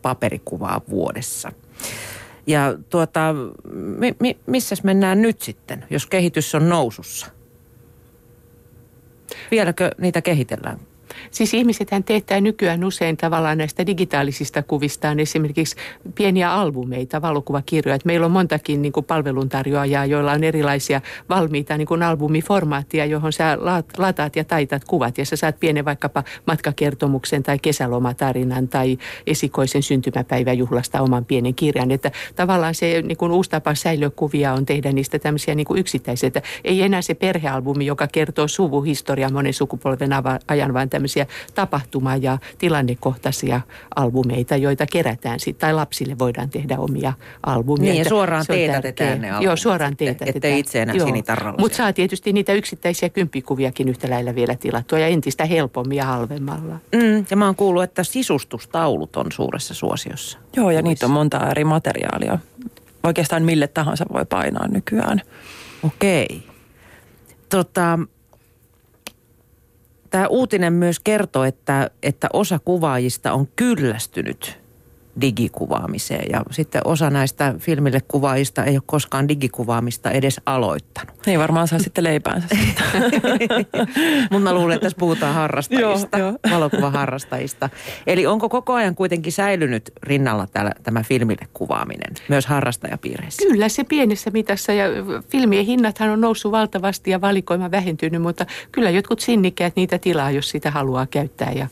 [0.01, 1.51] paperikuvaa vuodessa.
[2.47, 3.35] Ja tuota,
[3.73, 7.27] mi, mi, missäs mennään nyt sitten, jos kehitys on nousussa?
[9.51, 10.79] Vieläkö niitä kehitellään?
[11.31, 15.75] Siis ihmisethän teettää nykyään usein tavallaan näistä digitaalisista kuvistaan esimerkiksi
[16.15, 17.95] pieniä albumeita, valokuvakirjoja.
[17.95, 23.33] Et meillä on montakin niin kuin palveluntarjoajaa, joilla on erilaisia valmiita niin kuin albumiformaattia, johon
[23.33, 23.57] sä
[23.97, 25.17] lataat ja taitat kuvat.
[25.17, 31.91] Ja sä saat pienen vaikkapa matkakertomuksen tai kesälomatarinan tai esikoisen syntymäpäiväjuhlasta oman pienen kirjan.
[31.91, 36.27] Että tavallaan se niin kuin uusi tapa säilökuvia on tehdä niistä tämmöisiä niin kuin yksittäisiä.
[36.27, 40.11] Että ei enää se perhealbumi, joka kertoo suvuhistoriaa monen sukupolven
[40.47, 41.12] ajan, vaan tämmöisiä
[41.55, 43.61] tapahtuma- ja tilannekohtaisia
[43.95, 45.61] albumeita, joita kerätään sitten.
[45.67, 47.13] Tai lapsille voidaan tehdä omia
[47.45, 47.83] albumia.
[47.83, 50.35] Niin, ja Että suoraan teetätetään ne albumit Joo, suoraan teetätetään.
[50.35, 55.07] ettei itse enää sinitarralla Mutta saa tietysti niitä yksittäisiä kymppikuviakin yhtä lailla vielä tilattua ja
[55.07, 56.75] entistä helpommin ja halvemmalla.
[56.95, 60.37] Mm, ja mä oon kuullut, että sisustustaulut on suuressa suosiossa.
[60.55, 62.39] Joo, ja niitä on monta eri materiaalia.
[63.03, 65.21] Oikeastaan mille tahansa voi painaa nykyään.
[65.83, 66.43] Okei.
[67.49, 67.99] Tota,
[70.13, 74.62] Tämä uutinen myös kertoo, että, että osa kuvaajista on kyllästynyt
[75.21, 81.27] digikuvaamiseen ja sitten osa näistä filmille kuvaajista ei ole koskaan digikuvaamista edes aloittanut.
[81.27, 82.83] Ei varmaan saa sitten leipäänsä siitä.
[84.31, 86.37] Mutta mä luulen, että tässä puhutaan harrastajista, Joo, joo.
[86.51, 87.69] valokuvaharrastajista.
[88.07, 93.47] Eli onko koko ajan kuitenkin säilynyt rinnalla täällä, tämä filmille kuvaaminen, myös harrastajapiireissä?
[93.47, 94.85] Kyllä se pienessä mitassa ja
[95.29, 100.49] filmien hinnathan on noussut valtavasti ja valikoima vähentynyt, mutta kyllä jotkut sinnikkäät niitä tilaa, jos
[100.49, 101.67] sitä haluaa käyttää ja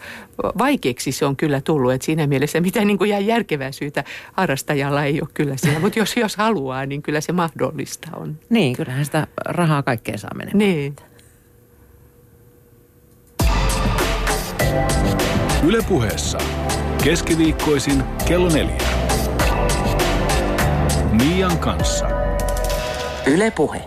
[0.57, 5.03] vaikeaksi se on kyllä tullut, että siinä mielessä mitään niin kuin jää järkevää syytä harrastajalla
[5.03, 8.39] ei ole kyllä siellä, mutta jos, jos haluaa, niin kyllä se mahdollista on.
[8.49, 10.57] Niin, kyllähän sitä rahaa kaikkeen saa menemään.
[10.57, 10.95] Niin.
[15.67, 16.37] Ylepuheessa
[17.03, 18.77] keskiviikkoisin kello neljä.
[21.11, 22.07] Mian kanssa.
[23.27, 23.81] Yle Puhe.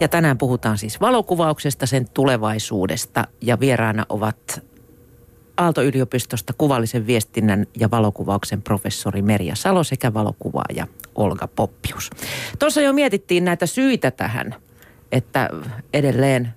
[0.00, 4.62] Ja tänään puhutaan siis valokuvauksesta, sen tulevaisuudesta ja vieraana ovat
[5.62, 12.10] Aalto-yliopistosta kuvallisen viestinnän ja valokuvauksen professori Merja Salo sekä valokuvaaja Olga Poppius.
[12.58, 14.54] Tuossa jo mietittiin näitä syitä tähän,
[15.12, 15.50] että
[15.92, 16.48] edelleen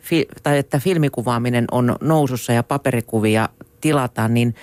[0.00, 3.48] fi- tai että filmikuvaaminen on nousussa ja paperikuvia
[3.80, 4.54] tilataan, niin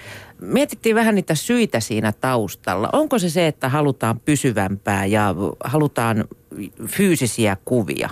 [0.42, 2.90] mietittiin vähän niitä syitä siinä taustalla.
[2.94, 6.26] Onko se se, että halutaan pysyvämpää ja halutaan
[6.86, 8.10] fyysisiä kuvia?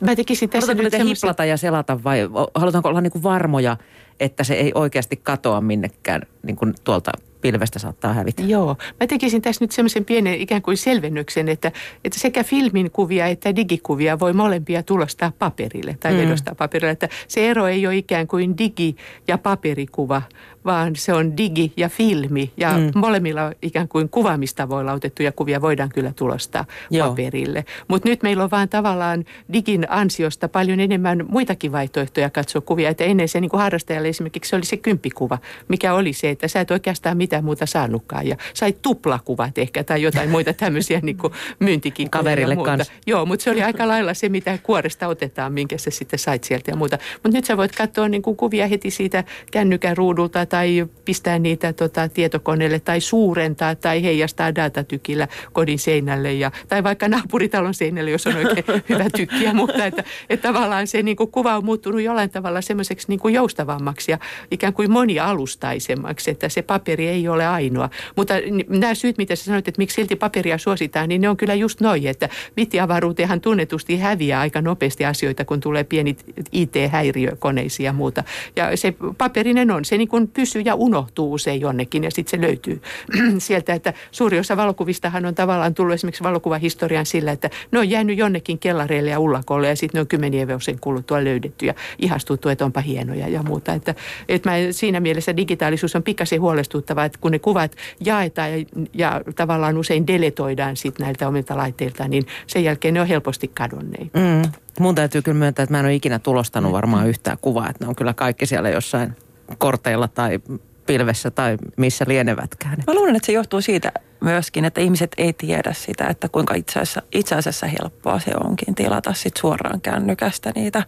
[0.00, 2.20] Mä tekisin tässä Halutaanko nyt semmoisen- hiplata ja selata vai
[2.54, 3.76] halutaanko olla niin kuin varmoja,
[4.20, 8.42] että se ei oikeasti katoa minnekään niin kuin tuolta pilvestä saattaa hävitä?
[8.42, 11.72] Joo, mä tekisin tässä nyt semmoisen pienen ikään kuin selvennyksen, että,
[12.04, 16.18] että sekä filmin kuvia että digikuvia voi molempia tulostaa paperille tai Mm.
[16.18, 16.92] vedostaa paperille.
[16.92, 18.96] Että se ero ei ole ikään kuin digi-
[19.28, 20.22] ja paperikuva,
[20.64, 22.52] vaan se on digi ja filmi.
[22.56, 22.78] Ja Mm.
[22.84, 22.90] mm.
[22.94, 27.08] molemmilla ikään kuin kuvaamistavoilla otettuja kuvia voidaan kyllä tulostaa Joo.
[27.08, 27.64] Paperille.
[27.88, 32.88] Mutta nyt meillä on vaan tavallaan digin ansiosta paljon enemmän muitakin vaihtoehtoja katsoa kuvia.
[32.90, 36.48] Että ennen se niin kuin harrastajalle esimerkiksi se oli se kymppikuva, mikä oli se, että
[36.48, 38.26] sä et oikeastaan mitään muuta saanutkaan.
[38.26, 42.70] Ja sait tuplakuvat ehkä tai jotain muita tämmöisiä niin kuin myyntikikkoja Kaverille ja muuta.
[42.70, 42.92] kans.
[43.06, 46.70] Joo, mutta se oli aika lailla se, mitä kuoresta otetaan, minkä sä sitten sait sieltä
[46.70, 46.98] ja muuta.
[47.22, 51.72] Mutta nyt sä voit katsoa niin kuin kuvia heti siitä kännykän ruudulta tai pistää niitä
[51.72, 58.26] tota, tietokoneelle tai suurentaa tai heijastaa datatykillä kodin seinälle ja, tai vaikka naapuritalon seinälle, jos
[58.26, 59.86] on oikein hyvä tykki ja muuta.
[59.86, 64.12] Että, että tavallaan se niin kuin kuva on muuttunut jollain tavalla semmoiseksi niin kuin joustavammaksi
[64.12, 64.18] ja
[64.50, 67.90] ikään kuin monialustaisemmaksi, että se paperi ei ole ainoa.
[68.16, 68.34] Mutta
[68.68, 71.80] nämä syyt, mitä sä sanoit, että miksi silti paperia suositaan, niin ne on kyllä just
[71.80, 76.16] noin, että vittiavaruuteenhan tunnetusti häviää aika nopeasti asioita, kun tulee pieni
[76.52, 78.24] IT-häiriö koneisiin ja muuta.
[78.56, 82.46] Ja se paperinen on, se niin kuin kysy ja unohtuu usein jonnekin ja sitten se
[82.46, 82.82] löytyy
[83.38, 88.18] sieltä, että suuri osa valokuvistahan on tavallaan tullut esimerkiksi valokuvahistorian sillä, että ne on jäänyt
[88.18, 92.64] jonnekin kellareille ja ullakolle ja sitten ne on kymmenien vuosien kuluttua löydetty ja ihastuttu, että
[92.64, 93.74] onpa hienoja ja muuta.
[93.74, 93.94] Että,
[94.28, 99.20] että mä, siinä mielessä digitaalisuus on pikkasen huolestuttavaa, että kun ne kuvat jaetaan ja, ja
[99.36, 104.14] tavallaan usein deletoidaan sitten näiltä omilta laitteilta, niin sen jälkeen ne on helposti kadonneet.
[104.14, 104.52] Mm.
[104.78, 107.88] Mun täytyy kyllä myöntää, että mä en ole ikinä tulostanut varmaan yhtään kuvaa, että ne
[107.88, 109.16] on kyllä kaikki siellä jossain
[109.58, 110.40] korteilla tai
[110.86, 112.84] pilvessä tai missä lienevätkään.
[112.86, 116.80] Mä luulen, että se johtuu siitä myöskin, että ihmiset ei tiedä sitä, että kuinka itse
[116.80, 120.82] asiassa, itse asiassa helppoa se onkin tilata sit suoraan kännykästä niitä.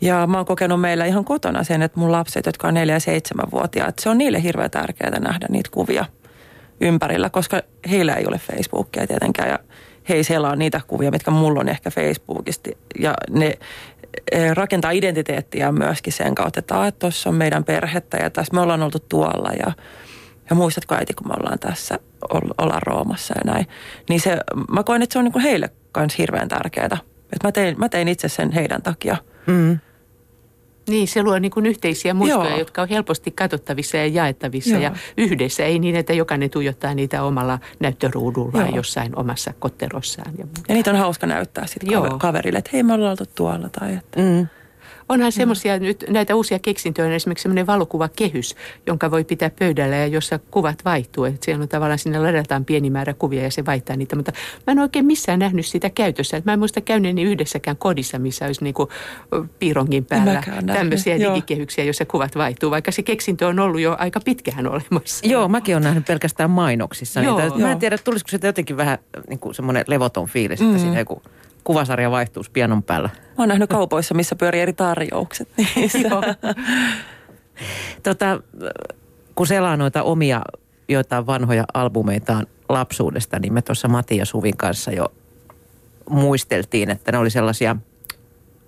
[0.00, 2.98] Ja mä oon kokenut meillä ihan kotona sen, että mun lapset, jotka on 4- ja
[2.98, 6.04] 7-vuotiaat, se on niille hirveän tärkeää nähdä niitä kuvia
[6.80, 9.58] ympärillä, koska heillä ei ole Facebookia tietenkään ja
[10.08, 12.70] he ei selaa niitä kuvia, mitkä mulla on ehkä Facebookista.
[12.98, 13.58] Ja ne
[14.54, 18.98] rakentaa identiteettiä myöskin sen kautta, että tuossa on meidän perhettä ja tässä me ollaan oltu
[18.98, 19.72] tuolla ja,
[20.50, 21.98] ja muistatko äiti, kun me ollaan tässä,
[22.58, 23.66] ollaan Roomassa ja näin.
[24.08, 24.38] Niin se,
[24.70, 26.98] mä koen, että se on niin heille myös hirveän tärkeää.
[27.32, 29.16] Että mä tein, mä tein itse sen heidän takia.
[29.46, 29.78] Mm.
[30.88, 32.58] Niin, se luo niin kuin yhteisiä muistoja, Joo.
[32.58, 34.82] jotka on helposti katsottavissa ja jaettavissa Joo.
[34.82, 35.64] ja yhdessä.
[35.64, 38.76] Ei niin, että jokainen tuijottaa niitä omalla näyttöruudulla Joo.
[38.76, 40.32] jossain omassa kotterossaan.
[40.38, 43.68] Ja, ja niitä on hauska näyttää sitten kaverille, että hei me ollaan oltu tuolla.
[43.68, 44.20] Tai että.
[44.20, 44.46] Mm.
[45.12, 50.06] Onhan semmoisia nyt näitä uusia keksintöjä, on esimerkiksi semmoinen valokuvakehys, jonka voi pitää pöydällä ja
[50.06, 51.24] jossa kuvat vaihtuu.
[51.24, 54.16] Että siellä on tavallaan sinne ladataan pieni määrä kuvia ja se vaihtaa niitä.
[54.16, 54.32] Mutta
[54.66, 56.36] mä en oikein missään nähnyt sitä käytössä.
[56.36, 58.88] Että mä en muista käyneeni yhdessäkään kodissa, missä olisi niinku
[59.58, 61.34] piirongin päällä tämmöisiä Joo.
[61.34, 62.70] digikehyksiä, joissa kuvat vaihtuu.
[62.70, 65.26] Vaikka se keksintö on ollut jo aika pitkään olemassa.
[65.26, 67.20] Joo, mäkin olen nähnyt pelkästään mainoksissa.
[67.20, 67.40] Joo.
[67.40, 67.58] Niitä.
[67.58, 68.98] Mä en tiedä, tulisiko se jotenkin vähän
[69.28, 70.80] niin kuin semmoinen levoton fiilis, että mm.
[70.80, 71.22] siinä joku
[71.64, 73.10] kuvasarja vaihtuu pianon päällä.
[73.14, 75.48] Mä oon nähnyt kaupoissa, missä pyörii eri tarjoukset.
[78.02, 78.40] Tota,
[79.34, 80.42] kun selaa noita omia
[80.88, 85.12] joitain vanhoja albumeitaan lapsuudesta, niin me tuossa Mati ja Suvin kanssa jo
[86.10, 87.76] muisteltiin, että ne oli sellaisia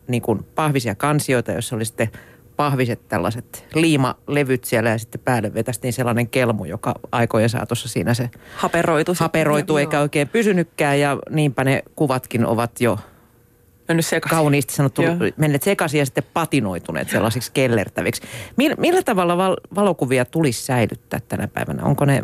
[0.08, 2.08] niin kuin pahvisia kansioita, joissa oli sitten
[2.56, 8.30] pahviset tällaiset liimalevyt siellä ja sitten päälle vetästiin sellainen kelmu, joka aikojen saatossa siinä se
[8.56, 12.98] haperoitu, haperoitu eikä oikein pysynytkään ja niinpä ne kuvatkin ovat jo
[13.88, 14.36] mennyt sekaisin.
[14.36, 15.14] Kauniisti sanottu, Joo.
[15.36, 18.22] menneet sekaisin ja sitten patinoituneet sellaisiksi kellertäviksi.
[18.56, 21.82] Millä, millä tavalla val, valokuvia tulisi säilyttää tänä päivänä?
[21.82, 22.22] Onko ne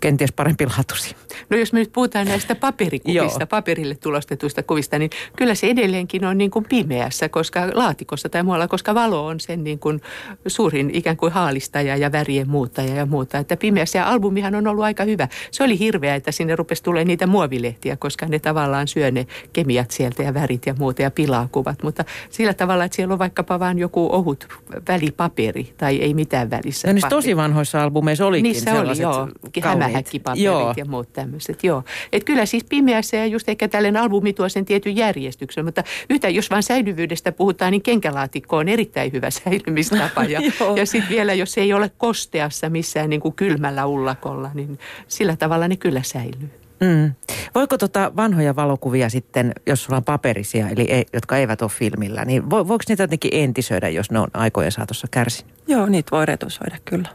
[0.00, 1.16] kenties parempi laatusi.
[1.50, 3.46] No jos me nyt puhutaan näistä paperikuvista, Joo.
[3.46, 8.68] paperille tulostetuista kuvista, niin kyllä se edelleenkin on niin kuin pimeässä, koska laatikossa tai muualla,
[8.68, 10.00] koska valo on sen niin kuin
[10.46, 13.38] suurin ikään kuin haalistaja ja värien muuttaja ja muuta.
[13.38, 15.28] Että pimeässä ja albumihan on ollut aika hyvä.
[15.50, 19.90] Se oli hirveä, että sinne rupesi tulee niitä muovilehtiä, koska ne tavallaan syö ne kemiat
[19.90, 21.82] sieltä ja värit ja muuta ja pilaa kuvat.
[21.82, 24.48] Mutta sillä tavalla, että siellä on vaikkapa vain joku ohut
[24.88, 26.88] välipaperi tai ei mitään välissä.
[26.88, 29.28] No niissä tosi vanhoissa albumeissa olikin Niissä oli, joo
[29.62, 30.74] hämähäkkipaperit joo.
[30.76, 31.64] ja muut tämmöiset.
[31.64, 31.82] Joo.
[32.12, 36.28] Et kyllä siis pimeässä ja just ehkä tällainen albumi tuo sen tietyn järjestyksen, mutta yhtä
[36.28, 40.24] jos vain säilyvyydestä puhutaan, niin kenkälaatikko on erittäin hyvä säilymistapa.
[40.24, 40.40] Ja,
[40.78, 45.68] ja sitten vielä, jos ei ole kosteassa missään niin kuin kylmällä ullakolla, niin sillä tavalla
[45.68, 46.50] ne kyllä säilyy.
[46.80, 47.12] Mm.
[47.54, 52.24] Voiko tota vanhoja valokuvia sitten, jos sulla on paperisia, eli ei, jotka eivät ole filmillä,
[52.24, 55.54] niin vo, voiko niitä jotenkin entisöidä, jos ne on aikojen saatossa kärsinyt?
[55.66, 57.08] Joo, niitä voi retusoida kyllä.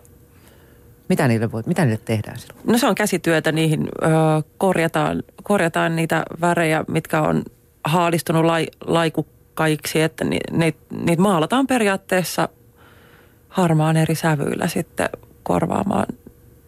[1.11, 2.59] Mitä niille, voi, mitä niille tehdään silloin?
[2.67, 4.07] No se on käsityötä, niihin ö,
[4.57, 7.43] korjataan, korjataan niitä värejä, mitkä on
[7.83, 10.73] haalistunut lai, laikukkaiksi, että ni, ne,
[11.05, 12.49] niitä maalataan periaatteessa
[13.49, 15.09] harmaan eri sävyillä sitten
[15.43, 16.05] korvaamaan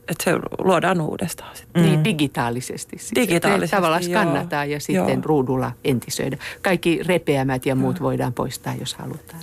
[0.08, 1.56] että se luodaan uudestaan.
[1.56, 1.84] Sitten.
[1.84, 2.98] Niin, digitaalisesti.
[2.98, 3.12] Siis.
[3.16, 5.22] Digitaalisesti, Tavallaan skannataan ja sitten joo.
[5.24, 6.38] ruudulla entisöidä.
[6.62, 8.04] Kaikki repeämät ja muut joo.
[8.04, 9.42] voidaan poistaa, jos halutaan.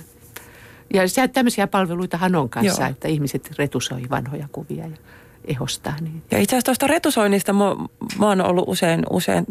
[0.93, 2.91] Ja se, tämmöisiä palveluitahan on kanssa, Joo.
[2.91, 4.97] että ihmiset retusoi vanhoja kuvia ja
[5.45, 6.27] ehostaa niitä.
[6.31, 7.75] Ja itse asiassa tuosta retusoinnista mä,
[8.19, 9.45] mä oon ollut usein, usein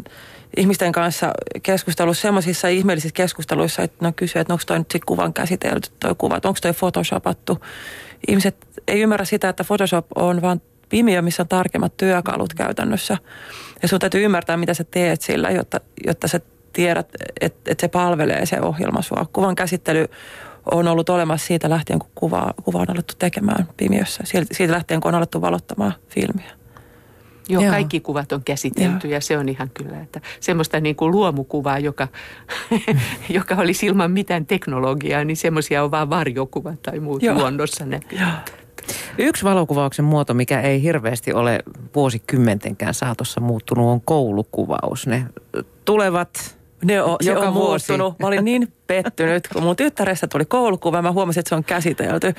[0.57, 5.33] ihmisten kanssa keskustelussa semmoisissa ihmeellisissä keskusteluissa, että ne kysyy, että onko toi nyt sit kuvan
[5.33, 7.57] käsitelty, toi kuva, onko toi photoshopattu.
[8.27, 13.17] Ihmiset ei ymmärrä sitä, että Photoshop on vaan Vimeo, missä on tarkemmat työkalut käytännössä.
[13.81, 16.41] Ja sun täytyy ymmärtää, mitä sä teet sillä, jotta, jotta sä
[16.73, 17.07] tiedät,
[17.41, 19.25] että, että se palvelee se ohjelma sua.
[19.33, 20.07] Kuvan käsittely
[20.71, 24.23] on ollut olemassa siitä lähtien, kun kuva, kuva on alettu tekemään pimiössä.
[24.51, 26.51] Siitä lähtien, kun on alettu valottamaan filmiä.
[27.49, 29.13] Joo, Joo, kaikki kuvat on käsitelty Joo.
[29.13, 32.07] ja se on ihan kyllä, että semmoista niin kuin luomukuvaa, joka,
[33.29, 37.35] joka oli ilman mitään teknologiaa, niin semmoisia on vaan varjokuvat tai muut Joo.
[37.35, 38.19] luonnossa näkyy.
[39.17, 41.59] Yksi valokuvauksen muoto, mikä ei hirveästi ole
[41.95, 45.07] vuosikymmentenkään saatossa muuttunut, on koulukuvaus.
[45.07, 45.25] Ne
[45.85, 47.91] tulevat Ne on, se Joka on vuosi.
[47.91, 48.19] muuttunut.
[48.19, 51.01] Mä olin niin pettynyt, kun mun tyttärestä tuli koulukuva.
[51.01, 52.33] Mä huomasin, että se on käsitelty.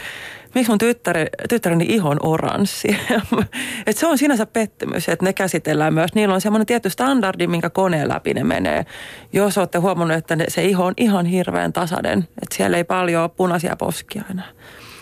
[0.54, 2.96] Miksi mun tyttäre, tyttäreni ihon oranssi?
[3.86, 6.14] Et se on sinänsä pettymys, että ne käsitellään myös.
[6.14, 8.86] Niillä on semmoinen tietty standardi, minkä koneen läpi ne menee.
[9.32, 12.18] Jos olette huomannut, että ne, se iho on ihan hirveän tasainen.
[12.18, 14.48] Että siellä ei paljon ole punaisia poskia enää.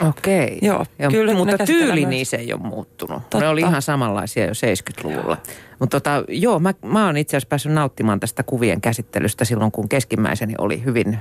[0.09, 0.59] Okei.
[0.63, 2.11] Joo, ja, kyllä mutta tyyli myös.
[2.11, 3.23] niissä ei ole muuttunut.
[3.23, 3.41] Totta.
[3.41, 5.37] Ne oli ihan samanlaisia jo 70-luvulla.
[5.79, 9.89] Mutta tota, joo, mä, mä oon itse asiassa päässyt nauttimaan tästä kuvien käsittelystä silloin, kun
[9.89, 11.19] keskimmäiseni oli hyvin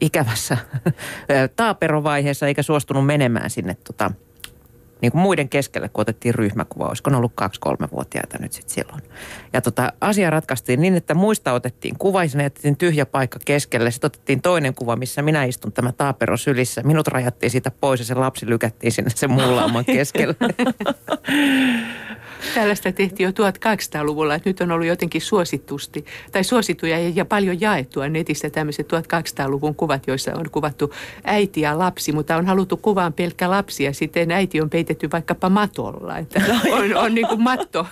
[0.00, 0.56] ikävässä
[1.56, 4.10] taaperovaiheessa, eikä suostunut menemään sinne tota,
[5.04, 6.88] niin kuin muiden keskelle, kun otettiin ryhmäkuva.
[6.88, 9.02] Olisiko ne ollut kaksi-kolmevuotiaita nyt sitten silloin.
[9.52, 13.90] Ja tota, asia ratkaistiin niin, että muista otettiin kuva ja jätettiin tyhjä paikka keskelle.
[13.90, 16.82] Sitten otettiin toinen kuva, missä minä istun tämä taapero sylissä.
[16.82, 20.34] Minut rajattiin siitä pois ja se lapsi lykättiin sinne sen mullaaman keskelle.
[22.54, 27.60] Tällaista tehtiin jo 1200-luvulla, että nyt on ollut jotenkin suositusti, tai suosituja ja, ja paljon
[27.60, 33.12] jaettua netissä tämmöiset 1200-luvun kuvat, joissa on kuvattu äiti ja lapsi, mutta on haluttu kuvaan
[33.12, 36.18] pelkkä lapsi ja sitten äiti on peitetty vaikkapa matolla.
[36.18, 36.42] Että
[36.72, 37.86] on, on niin kuin matto,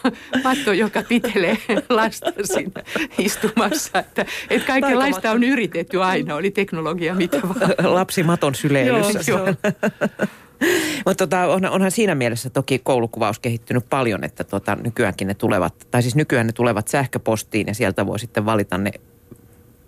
[0.45, 2.83] matto, joka pitelee lasta siinä
[3.19, 3.99] istumassa.
[3.99, 7.95] Että, että kaikenlaista on yritetty aina, oli teknologia mitä vaan.
[7.95, 9.33] Lapsi maton syleilyssä.
[9.33, 10.27] Joo, joo.
[11.07, 15.75] Mutta tota, on, onhan siinä mielessä toki koulukuvaus kehittynyt paljon, että tota, nykyäänkin ne tulevat,
[15.91, 18.91] tai siis nykyään ne tulevat sähköpostiin ja sieltä voi sitten valita ne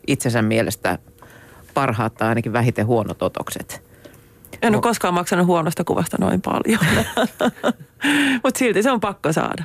[0.06, 0.98] itsensä mielestä
[1.74, 3.82] parhaat tai ainakin vähiten huonot otokset.
[4.62, 4.76] En No.
[4.76, 6.80] ole koskaan maksanut huonosta kuvasta noin paljon.
[8.44, 9.64] Mutta silti se on pakko saada.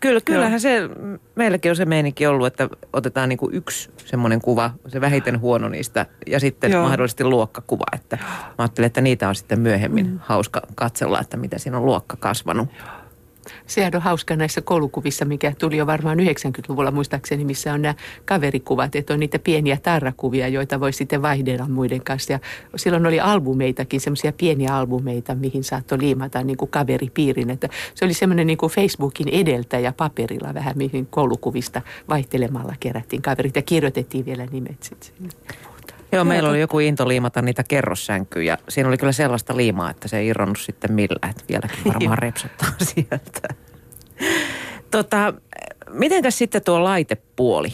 [0.00, 0.80] Kyllä, kyllähän se,
[1.34, 5.68] meilläkin on se meininki ollut, että otetaan niin kuin yksi semmoinen kuva, se vähiten huono
[5.68, 6.82] niistä, ja sitten Joo.
[6.82, 7.84] mahdollisesti luokkakuva.
[7.92, 10.18] Että mä ajattelin, että niitä on sitten myöhemmin mm.
[10.22, 12.68] hauska katsella, että miten siinä on luokka kasvanut.
[13.68, 17.94] Sehän on hauska näissä koulukuvissa, mikä tuli jo varmaan 90-luvulla muistaakseni, missä on nämä
[18.24, 22.32] kaverikuvat, että on niitä pieniä tarrakuvia, joita voi sitten vaihdella muiden kanssa.
[22.32, 22.38] Ja
[22.76, 27.50] silloin oli albumeitakin, semmoisia pieniä albumeita, mihin saattoi liimata niin kuin kaveripiirin.
[27.50, 33.56] Että se oli semmoinen niin kuin Facebookin edeltäjä paperilla vähän, mihin koulukuvista vaihtelemalla kerättiin kaverit
[33.56, 35.28] ja kirjoitettiin vielä nimet sitten.
[36.12, 38.52] Joo, meillä oli joku into liimata niitä kerrossänkyjä.
[38.52, 41.30] ja Siinä oli kyllä sellaista liimaa, että se ei irronnut sitten millään.
[41.30, 43.54] Että vieläkin varmaan repsottaa sieltä.
[44.90, 45.34] Tota,
[45.90, 47.72] mitenkäs sitten tuo laitepuoli?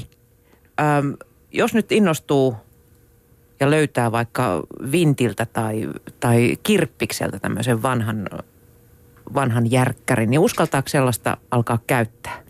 [0.81, 1.17] Öm,
[1.53, 2.57] jos nyt innostuu
[3.61, 4.63] ja löytää vaikka
[4.93, 5.89] vintiltä tai,
[6.21, 8.29] tai kirppikseltä tämmöisen vanhan,
[9.35, 12.44] vanhan järkkärin, niin uskaltaako sellaista alkaa käyttää?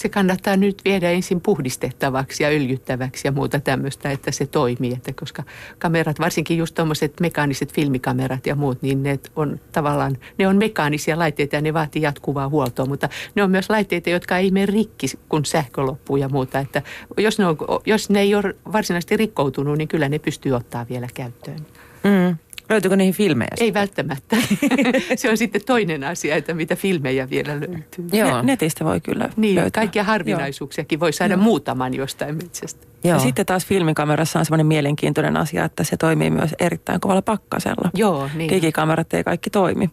[0.00, 4.92] Se kannattaa nyt viedä ensin puhdistettavaksi ja öljyttäväksi ja muuta tämmöistä, että se toimii.
[4.92, 5.42] Että koska
[5.78, 11.18] kamerat, varsinkin just tuommoiset mekaaniset filmikamerat ja muut, niin ne on tavallaan, ne on mekaanisia
[11.18, 12.86] laitteita ja ne vaatii jatkuvaa huoltoa.
[12.86, 16.58] Mutta ne on myös laitteita, jotka ei mene rikki, kun sähkö loppuu ja muuta.
[16.58, 16.82] Että
[17.16, 21.06] jos ne, on, jos ne ei ole varsinaisesti rikkoutunut, niin kyllä ne pystyy ottaa vielä
[21.14, 21.66] käyttöön.
[22.04, 22.36] Mm.
[22.70, 23.48] Löytyykö niihin filmejä?
[23.60, 24.36] Ei välttämättä.
[25.16, 28.06] se on sitten toinen asia, että mitä filmejä vielä löytyy.
[28.12, 28.36] Joo.
[28.36, 29.80] Ne, netistä voi kyllä Niin, löytää.
[29.80, 32.80] kaikkia harvinaisuuksiakin voi saada muutaman jostain metsästä.
[32.86, 32.90] Joo.
[33.04, 33.14] Joo.
[33.16, 37.90] Ja sitten taas filmikamerassa on semmoinen mielenkiintoinen asia, että se toimii myös erittäin kovalla pakkasella.
[37.94, 38.50] Joo, niin.
[38.50, 39.90] Digikamerat ei kaikki toimi.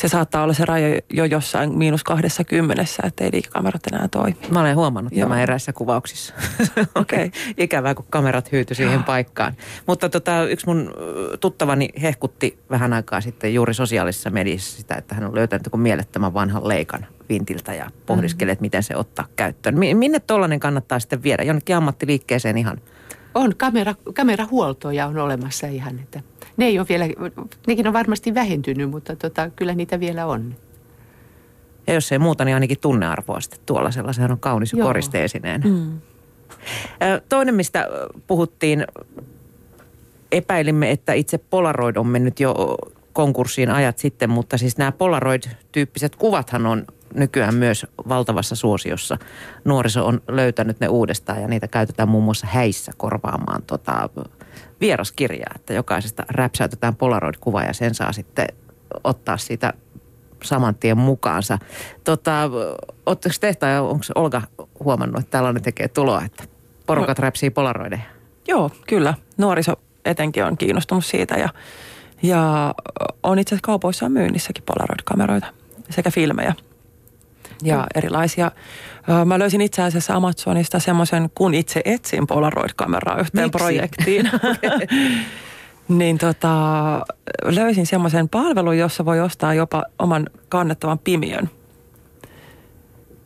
[0.00, 4.36] Se saattaa olla se raja jo jossain miinus kahdessa kymmenessä, että ei digikamerat enää toimi.
[4.50, 5.28] Mä olen huomannut Joo.
[5.28, 6.34] tämän eräissä kuvauksissa.
[6.94, 7.30] Okei.
[7.56, 9.56] Ikävää, kun kamerat hyytyi siihen paikkaan.
[9.86, 10.92] Mutta tota, yksi mun
[11.40, 16.34] tuttavani hehkutti vähän aikaa sitten juuri sosiaalisessa mediassa sitä, että hän on löytänyt joku mielettömän
[16.34, 19.78] vanhan leikan vintiltä ja pohdiskelee, että miten se ottaa käyttöön.
[19.78, 21.42] Mi- Minne tollainen kannattaa sitten viedä?
[21.42, 22.80] Jonnekin ammattiliikkeeseen ihan.
[23.34, 26.20] On, kamera, kamerahuoltoja on olemassa ihan, että
[26.56, 27.04] ne ei ole vielä,
[27.66, 30.54] nekin on varmasti vähentynyt, mutta tota, kyllä niitä vielä on.
[31.86, 33.90] Ja jos ei muuta, niin ainakin tunnearvoa sitten tuolla.
[33.90, 34.86] Sellaisen on kaunis Joo.
[34.86, 35.62] koristeesineen.
[35.64, 36.00] Mm.
[37.28, 37.88] Toinen, mistä
[38.26, 38.84] puhuttiin,
[40.32, 42.76] epäilimme, että itse Polaroid on mennyt jo
[43.12, 49.18] konkurssiin ajat sitten, mutta siis nämä Polaroid-tyyppiset kuvathan on nykyään myös valtavassa suosiossa.
[49.64, 54.08] Nuoriso on löytänyt ne uudestaan ja niitä käytetään muun muassa häissä korvaamaan tota
[54.80, 58.46] vieraskirjaa, että jokaisesta räpsäytetään Polaroid-kuva ja sen saa sitten
[59.04, 59.72] ottaa siitä
[60.44, 61.58] saman tien mukaansa.
[62.04, 62.50] Tota,
[63.06, 64.42] Oletteko te tai onko Olga
[64.84, 66.44] huomannut, että tällainen tekee tuloa, että
[66.86, 68.02] porukat räpsii Polaroideja?
[68.48, 69.14] Joo, kyllä.
[69.38, 71.48] Nuoriso etenkin on kiinnostunut siitä ja,
[72.22, 72.74] ja
[73.22, 75.46] on itse asiassa kaupoissa on myynnissäkin Polaroid-kameroita
[75.90, 76.54] sekä filmejä
[77.62, 78.50] ja erilaisia.
[79.08, 83.58] Ö, Mä löysin itse asiassa Amazonista semmoisen, kun itse etsin Polaroid-kameraa yhteen Miksi?
[83.58, 84.30] projektiin.
[85.88, 86.48] niin tota,
[87.44, 91.50] löysin semmoisen palvelun, jossa voi ostaa jopa oman kannettavan pimiön.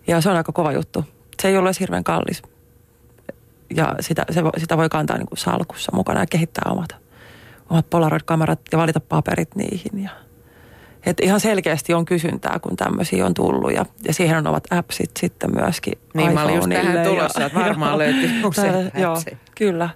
[0.07, 1.05] Ja se on aika kova juttu.
[1.43, 2.43] Se ei ole edes hirveän kallis.
[3.77, 6.97] ja sitä, se, sitä voi kantaa niin kuin salkussa mukana ja kehittää omat,
[7.71, 10.03] omat Polaroid-kamerat ja valita paperit niihin.
[10.03, 10.11] Ja,
[11.07, 15.11] et ihan selkeästi on kysyntää, kun tämmöisiä on tullut ja, ja siihen on ovat appsit
[15.19, 19.17] sitten myöskin Niin mä olin just tähän tulossa, että varmaan löytyy usein Joo,
[19.55, 19.89] kyllä.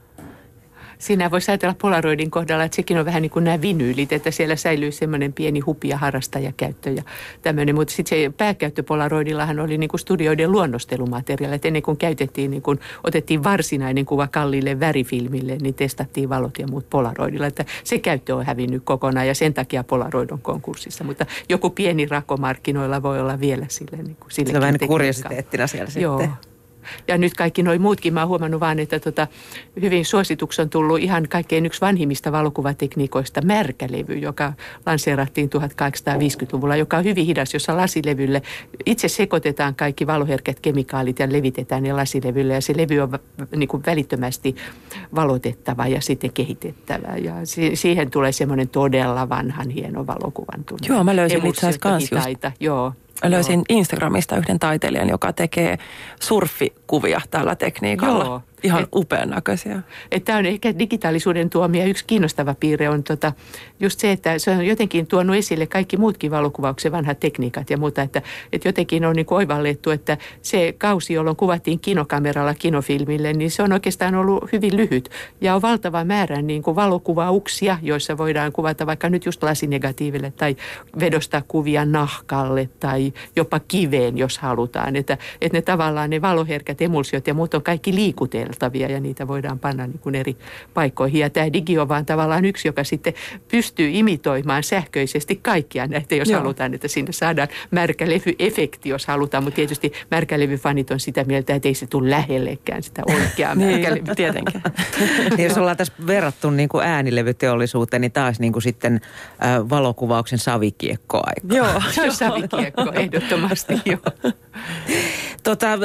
[0.99, 4.57] Siinä voisi ajatella Polaroidin kohdalla, että sekin on vähän niin kuin nämä vinyylit, että siellä
[4.57, 7.03] säilyy semmoinen pieni hupia harrastajakäyttö ja
[7.42, 7.74] tämmöinen.
[7.74, 12.62] Mutta sitten se pääkäyttö Polaroidillahan oli niin kuin studioiden luonnostelumateriaali, että ennen kuin käytettiin, niin
[12.62, 17.46] kuin otettiin varsinainen kuva kalliille värifilmille, niin testattiin valot ja muut Polaroidilla.
[17.46, 21.05] Että se käyttö on hävinnyt kokonaan ja sen takia Polaroid on konkurssissa.
[21.05, 24.03] Mutta joku pieni rakomarkkinoilla voi olla vielä sille.
[24.03, 26.18] Niin kuin, sille on vähän kuriositeettina siellä Joo.
[26.18, 26.47] sitten.
[27.09, 29.26] Ja nyt kaikki noin muutkin, mä oon huomannut vaan, että tota,
[29.82, 34.53] hyvin suosituksi on tullut ihan kaikkein yksi vanhimmista valokuvatekniikoista märkälevy, joka
[34.86, 38.43] lanseerattiin 1850-luvulla, joka on hyvin hidas, jossa lasilevylle
[38.86, 43.18] itse sekoitetaan kaikki valoherkät kemikaalit ja levitetään ne lasilevylle ja se levy on
[43.57, 44.57] niin kuin välittömästi
[45.14, 47.34] valotettava ja sitten kehitettävä ja
[47.74, 50.86] siihen tulee semmoinen todella vanhan hieno valokuvan tunne.
[50.89, 52.61] Joo, mä löysin itse asiassa just...
[52.61, 52.93] Joo.
[53.25, 53.62] Löysin.
[53.69, 55.79] Instagramista yhden taiteilijan, joka tekee
[56.21, 58.25] surfikuvia tällä tekniikalla.
[58.25, 59.83] Joo ihan et, upean näköisiä.
[60.25, 63.33] Tämä on ehkä digitaalisuuden tuomia yksi kiinnostava piirre on tota,
[63.81, 68.03] just se, että se on jotenkin tuonut esille kaikki muutkin valokuvauksen vanhat tekniikat ja muuta.
[68.03, 73.63] Että, että jotenkin on niin oivallettu, että se kausi, jolloin kuvattiin kinokameralla kinofilmille, niin se
[73.63, 75.11] on oikeastaan ollut hyvin lyhyt.
[75.41, 80.57] Ja on valtava määrä niin kuin valokuvauksia, joissa voidaan kuvata vaikka nyt just lasinegatiiville tai
[81.01, 84.97] vedostaa kuvia nahkalle tai jopa kiveen, jos halutaan.
[84.97, 89.28] Että, että ne tavallaan ne valoherkät emulsiot ja muut on kaikki liikuteltu vertailtavia ja niitä
[89.28, 90.36] voidaan panna niin kuin eri
[90.74, 91.20] paikkoihin.
[91.20, 93.14] Ja tämä digi on vaan tavallaan yksi, joka sitten
[93.51, 96.40] pystyy imitoimaan sähköisesti kaikkia näitä, jos Joo.
[96.40, 99.44] halutaan, että sinne saadaan märkälevyefekti, jos halutaan.
[99.44, 104.14] Mutta tietysti märkälevyfanit on sitä mieltä, että ei se tule lähellekään sitä oikeaa niin, märkälevyä.
[104.14, 104.62] tietenkin.
[105.44, 109.01] jos ollaan tässä verrattu niin kuin äänilevyteollisuuteen, niin taas niin kuin sitten
[109.44, 111.55] äh, valokuvauksen savikiekkoaika.
[111.55, 114.30] Joo, se on savikiekko, ehdottomasti joo.
[115.42, 115.78] Tota,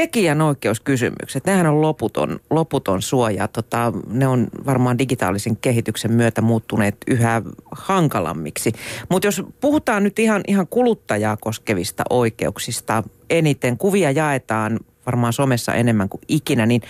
[0.00, 3.48] tekijänoikeuskysymykset, nehän on loputon, loputon suoja.
[3.48, 7.42] Tota, ne on varmaan digitaalisen kehityksen myötä muuttuneet yhä
[7.72, 8.72] hankalammiksi.
[9.08, 16.08] Mutta jos puhutaan nyt ihan, ihan kuluttajaa koskevista oikeuksista eniten, kuvia jaetaan varmaan somessa enemmän
[16.08, 16.82] kuin ikinä, niin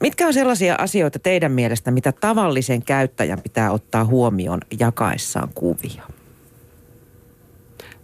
[0.00, 6.19] mitkä on sellaisia asioita teidän mielestä, mitä tavallisen käyttäjän pitää ottaa huomioon jakaessaan kuvia?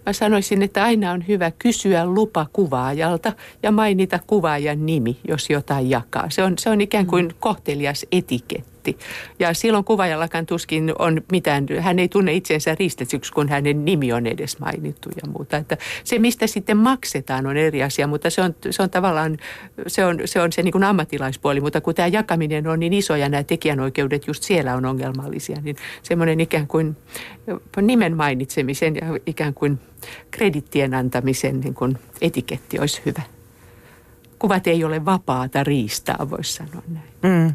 [0.06, 3.32] Mä sanoisin, että aina on hyvä kysyä lupa kuvaajalta
[3.62, 6.30] ja mainita kuvaajan nimi, jos jotain jakaa.
[6.30, 9.06] Se on, se on ikään kuin kohtelias etiketti riisti.
[9.38, 14.26] Ja silloin kuvaajallakaan tuskin on mitään, hän ei tunne itsensä riistetyksi, kun hänen nimi on
[14.26, 15.56] edes mainittu ja muuta.
[15.56, 19.36] Että se, mistä sitten maksetaan, on eri asia, mutta se on, se on tavallaan,
[19.86, 21.60] se on se, on se niin kuin ammattilaispuoli.
[21.60, 25.76] Mutta kun tämä jakaminen on niin iso ja nämä tekijänoikeudet just siellä on ongelmallisia, niin
[26.02, 26.96] semmoinen ikään kuin
[27.82, 29.78] nimen mainitsemisen ja ikään kuin
[30.30, 33.22] kredittien antamisen niin kuin etiketti olisi hyvä
[34.38, 37.06] kuvat ei ole vapaata riistaa, voisi sanoa näin.
[37.22, 37.54] Mm.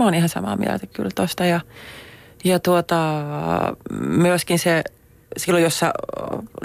[0.00, 1.60] Mä oon ihan samaa mieltä kyllä tosta ja,
[2.44, 3.22] ja tuota,
[4.00, 4.84] myöskin se
[5.36, 5.92] silloin, jos sä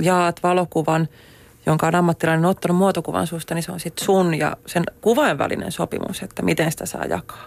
[0.01, 1.07] jaat valokuvan,
[1.65, 5.71] jonka on ammattilainen ottanut muotokuvan susta, niin se on sitten sun ja sen kuvan välinen
[5.71, 7.45] sopimus, että miten sitä saa jakaa.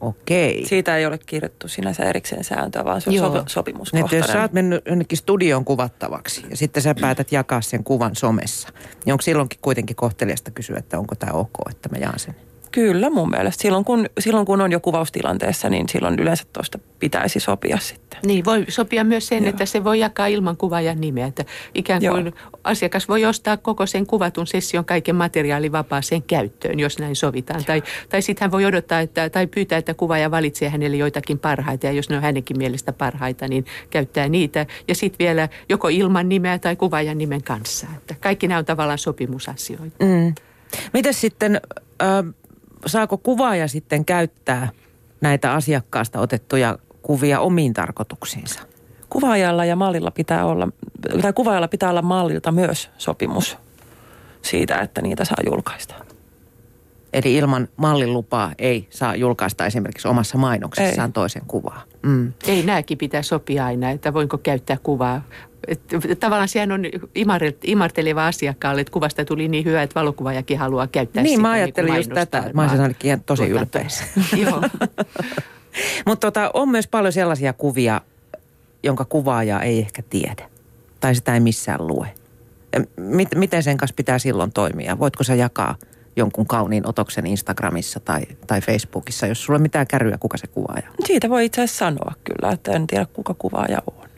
[0.00, 0.66] Okei.
[0.66, 3.44] Siitä ei ole kirjoittu sinänsä erikseen sääntöä, vaan se on Joo.
[3.46, 4.18] sopimuskohtainen.
[4.18, 8.68] Jos sä oot mennyt jonnekin studioon kuvattavaksi ja sitten sä päätät jakaa sen kuvan somessa,
[9.04, 12.34] niin onko silloinkin kuitenkin kohteliasta kysyä, että onko tämä ok, että mä jaan sen?
[12.72, 13.62] Kyllä mun mielestä.
[13.62, 18.20] Silloin kun, silloin kun on jo kuvaustilanteessa, niin silloin yleensä tuosta pitäisi sopia sitten.
[18.26, 19.50] Niin, voi sopia myös sen, Joo.
[19.50, 21.26] että se voi jakaa ilman kuvaajan nimeä.
[21.26, 21.44] Että
[21.74, 22.60] ikään kuin Joo.
[22.64, 27.64] asiakas voi ostaa koko sen kuvatun session kaiken materiaalin vapaaseen käyttöön, jos näin sovitaan.
[27.64, 31.86] Tai, tai sitten hän voi odottaa että, tai pyytää, että kuvaaja valitsee hänelle joitakin parhaita.
[31.86, 34.66] Ja jos ne on hänenkin mielestä parhaita, niin käyttää niitä.
[34.88, 37.86] Ja sitten vielä joko ilman nimeä tai kuvaajan nimen kanssa.
[37.96, 40.04] Että kaikki nämä on tavallaan sopimusasioita.
[40.04, 40.34] Mm.
[40.92, 41.60] Miten sitten...
[42.02, 42.34] Äh,
[42.86, 44.68] saako kuvaaja sitten käyttää
[45.20, 48.60] näitä asiakkaasta otettuja kuvia omiin tarkoituksiinsa?
[49.10, 50.68] Kuvaajalla ja mallilla pitää olla,
[51.22, 53.58] tai kuvaajalla pitää olla mallilta myös sopimus
[54.42, 55.94] siitä, että niitä saa julkaista.
[57.12, 61.12] Eli ilman mallilupaa ei saa julkaista esimerkiksi omassa mainoksessaan ei.
[61.12, 61.82] toisen kuvaa.
[62.02, 62.32] Mm.
[62.46, 65.22] Ei, nämäkin pitää sopia aina, että voinko käyttää kuvaa
[65.68, 66.82] että tavallaan sehän on
[67.64, 71.36] imarteleva asiakkaalle, että kuvasta tuli niin hyvä, että valokuvaajakin haluaa käyttää niin, sitä.
[71.36, 72.50] Niin, mä ajattelin niin just tätä.
[72.54, 73.86] Mä olisin ainakin tosi ylpeä.
[74.44, 74.62] Joo.
[76.06, 78.00] Mutta tota, on myös paljon sellaisia kuvia,
[78.82, 80.48] jonka kuvaaja ei ehkä tiedä.
[81.00, 82.14] Tai sitä ei missään lue.
[83.34, 84.98] Miten sen kanssa pitää silloin toimia?
[84.98, 85.76] Voitko sä jakaa
[86.16, 90.88] jonkun kauniin otoksen Instagramissa tai, tai Facebookissa, jos sulla on mitään kärryä, kuka se kuvaaja
[90.88, 91.06] on?
[91.06, 94.12] Siitä voi itse asiassa sanoa kyllä, että en tiedä kuka kuvaaja on.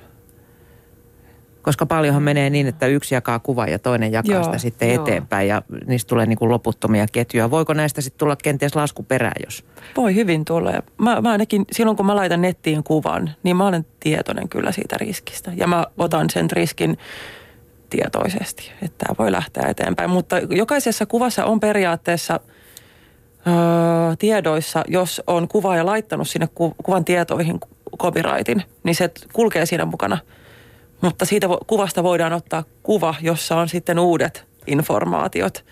[1.64, 5.02] Koska paljonhan menee niin, että yksi jakaa kuvan ja toinen jakaa Joo, sitä sitten joo.
[5.02, 7.50] eteenpäin ja niistä tulee niin kuin loputtomia ketjuja.
[7.50, 9.64] Voiko näistä sitten tulla kenties lasku perään, jos
[9.96, 10.72] Voi hyvin tulla.
[10.98, 14.96] Mä, mä ainakin silloin, kun mä laitan nettiin kuvan, niin mä olen tietoinen kyllä siitä
[14.98, 15.52] riskistä.
[15.56, 16.98] Ja mä otan sen riskin
[17.90, 20.10] tietoisesti, että tämä voi lähteä eteenpäin.
[20.10, 22.40] Mutta jokaisessa kuvassa on periaatteessa
[23.46, 23.54] öö,
[24.18, 27.60] tiedoissa, jos on kuvaaja laittanut sinne ku, kuvan tietoihin
[27.98, 30.18] copyrightin, niin se kulkee siinä mukana.
[31.00, 35.64] Mutta siitä vo, kuvasta voidaan ottaa kuva, jossa on sitten uudet informaatiot.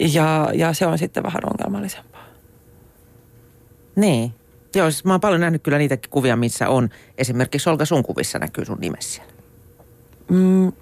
[0.00, 2.24] Ja, ja se on sitten vähän ongelmallisempaa.
[3.96, 4.34] Niin.
[4.74, 6.88] Joo, siis mä oon paljon nähnyt kyllä niitäkin kuvia, missä on.
[7.18, 9.32] Esimerkiksi Olga sun kuvissa näkyy sun nimesi siellä.
[10.30, 10.72] Mm,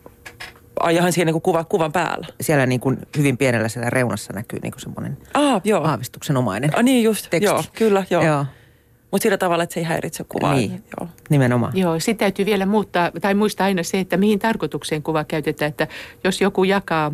[0.81, 2.27] ai ihan siinä niin kuva, kuvan päällä.
[2.41, 5.85] Siellä niin kuin hyvin pienellä siellä reunassa näkyy niin kuin semmoinen Ah, joo.
[5.85, 7.53] aavistuksenomainen Ah, niin just, tekstus.
[7.55, 8.23] joo, kyllä, joo.
[8.25, 8.47] Joo, joo.
[9.11, 10.55] Mutta sillä tavalla, että se ei häiritse kuvaa.
[10.55, 10.83] Niin.
[11.01, 11.09] Joo.
[11.31, 11.77] nimenomaan.
[11.77, 15.69] Joo, sitten täytyy vielä muuttaa, tai muistaa aina se, että mihin tarkoitukseen kuva käytetään.
[15.69, 15.87] Että
[16.25, 17.13] jos joku jakaa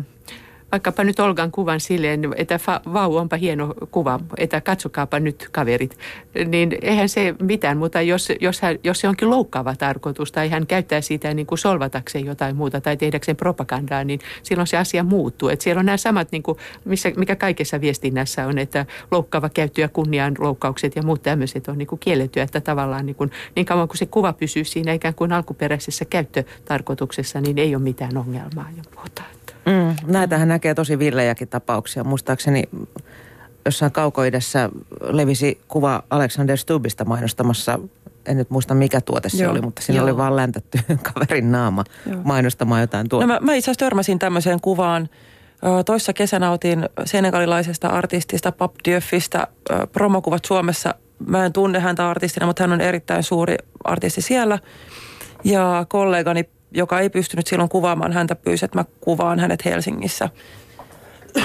[0.75, 2.59] vaikkapa nyt Olgan kuvan silleen, että
[2.93, 5.97] vau, onpa hieno kuva, että katsokaapa nyt kaverit,
[6.47, 10.67] niin eihän se mitään, mutta jos, jos, hän, jos se onkin loukkaava tarkoitus tai hän
[10.67, 15.49] käyttää sitä niin kuin solvatakseen jotain muuta tai tehdäkseen propagandaa, niin silloin se asia muuttuu.
[15.49, 19.81] Että siellä on nämä samat, niin kuin, missä, mikä kaikessa viestinnässä on, että loukkaava käyttö
[19.81, 23.87] ja kunnianloukkaukset ja muut tämmöiset on niin kuin kiellettyä, että tavallaan niin, kuin, niin kauan
[23.87, 28.83] kuin se kuva pysyy siinä ikään kuin alkuperäisessä käyttötarkoituksessa, niin ei ole mitään ongelmaa ja
[28.95, 29.23] muuta.
[29.65, 32.03] Mm, näitähän näkee tosi villejäkin tapauksia.
[32.03, 32.63] Muistaakseni
[33.65, 34.69] jossain kaukoidessa
[35.01, 37.79] levisi kuva Alexander Stubbista mainostamassa,
[38.25, 39.51] en nyt muista mikä tuote se Joo.
[39.51, 40.03] oli, mutta siinä Joo.
[40.03, 40.79] oli vaan läntätty
[41.13, 42.21] kaverin naama Joo.
[42.23, 43.33] mainostamaan jotain No tuotetta.
[43.33, 45.09] mä, mä itse asiassa törmäsin tämmöiseen kuvaan.
[45.85, 50.95] Toissa kesänä otin senegalilaisesta artistista Pap Dieufistä ö, promokuvat Suomessa.
[51.27, 54.59] Mä en tunne häntä artistina, mutta hän on erittäin suuri artisti siellä.
[55.43, 60.29] Ja kollegani, joka ei pystynyt silloin kuvaamaan häntä, pyysi, että mä kuvaan hänet Helsingissä.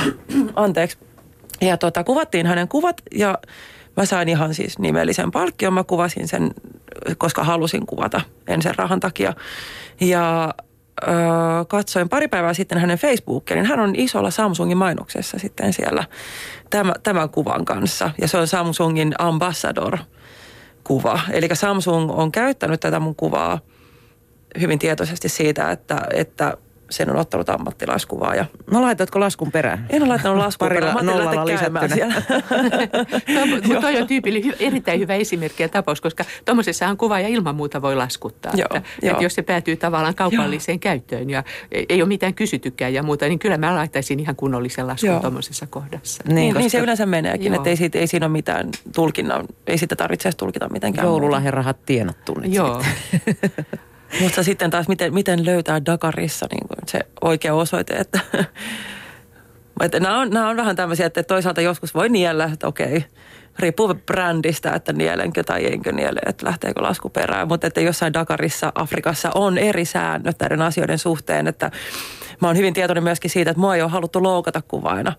[0.55, 0.99] Anteeksi.
[1.61, 3.39] Ja tota, kuvattiin hänen kuvat ja
[3.97, 5.73] mä sain ihan siis nimellisen palkkion.
[5.73, 6.51] Mä kuvasin sen,
[7.19, 9.33] koska halusin kuvata, en sen rahan takia.
[10.01, 10.55] Ja
[11.09, 11.15] öö,
[11.69, 16.05] katsoin pari päivää sitten hänen Facebookia, niin hän on isolla Samsungin mainoksessa sitten siellä
[16.71, 18.11] tämä, tämän kuvan kanssa.
[18.21, 21.21] Ja se on Samsungin Ambassador-kuva.
[21.31, 23.59] Eli Samsung on käyttänyt tätä mun kuvaa
[24.61, 26.57] hyvin tietoisesti siitä, että, että
[26.91, 29.87] sen on ottanut ammattilaiskuvaa ja No laitoitko laskun perään?
[29.91, 30.69] en ole laittanut laskua.
[30.69, 31.07] Parilla perään.
[31.07, 32.23] Nollalla lisättynä.
[33.67, 37.83] Mutta toi on tyypillinen, erittäin hyvä esimerkki ja tapaus, koska tuommoisessahan kuva ja ilman muuta
[37.83, 38.53] voi laskuttaa.
[38.57, 39.13] Joo, että, joo.
[39.13, 43.27] että jos se päätyy tavallaan kaupalliseen käyttöön ja ei, ei ole mitään kysytykään ja muuta,
[43.27, 45.21] niin kyllä mä laittaisin ihan kunnollisen laskun Joo.
[45.21, 46.23] tuommoisessa kohdassa.
[46.27, 47.57] Niin, niin, koska niin se yleensä meneekin, Joo.
[47.57, 51.07] että ei, siitä, ei siinä ole mitään tulkinnan, ei sitä tarvitse edes tulkita mitenkään.
[51.07, 52.83] Joululahjarahat tienattu nyt Joo.
[54.21, 58.21] Mutta sitten taas, miten, miten löytää Dakarissa niin kuin se oikea osoite, että,
[59.85, 63.05] että nämä, on, nämä on vähän tämmöisiä, että toisaalta joskus voi niellä, että okei,
[63.59, 67.49] riippuu brändistä, että nielenkö tai enkö niele, että lähteekö lasku perään.
[67.49, 71.71] Mutta että jossain Dakarissa, Afrikassa on eri säännöt näiden asioiden suhteen, että
[72.41, 75.13] mä oon hyvin tietoinen myöskin siitä, että mua ei ole haluttu loukata kuvaina.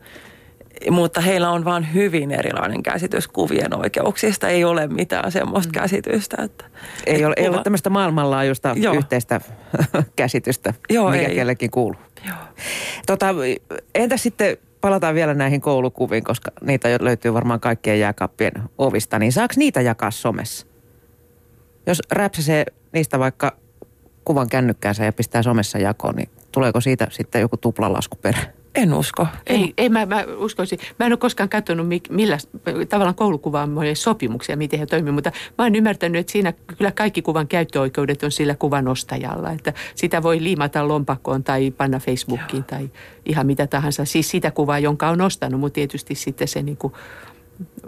[0.89, 4.49] Mutta heillä on vaan hyvin erilainen käsitys kuvien oikeuksista.
[4.49, 6.37] Ei ole mitään semmoista käsitystä.
[6.43, 6.65] Että,
[7.05, 8.93] Ei ole, ei kuva- ole tämmöistä maailmanlaajuista Joo.
[8.93, 9.41] yhteistä
[10.15, 11.35] käsitystä, Joo, mikä ei.
[11.35, 12.01] kellekin kuuluu.
[12.27, 12.37] Joo.
[13.05, 13.27] Tota,
[13.95, 19.53] entä sitten palataan vielä näihin koulukuviin, koska niitä löytyy varmaan kaikkien jääkaappien ovista, niin saako
[19.57, 20.67] niitä jakaa somessa?
[21.87, 23.57] Jos räpsäsee niistä vaikka
[24.25, 28.60] kuvan kännykkäänsä ja pistää somessa jakoon, niin tuleeko siitä sitten joku tuplalasku perään?
[28.75, 29.27] En usko.
[29.47, 30.79] ei, ei mä, mä uskoisin.
[30.99, 32.37] Mä en ole koskaan katsonut, mi- millä
[32.89, 37.47] tavallaan koulukuvaamojen sopimuksia, miten he toimivat, mutta mä oon ymmärtänyt, että siinä kyllä kaikki kuvan
[37.47, 39.51] käyttöoikeudet on sillä kuvan ostajalla.
[39.51, 42.89] Että sitä voi liimata lompakkoon tai panna Facebookiin tai
[43.25, 44.05] ihan mitä tahansa.
[44.05, 46.93] Siis sitä kuvaa, jonka on ostanut, mutta tietysti sitten se niin kuin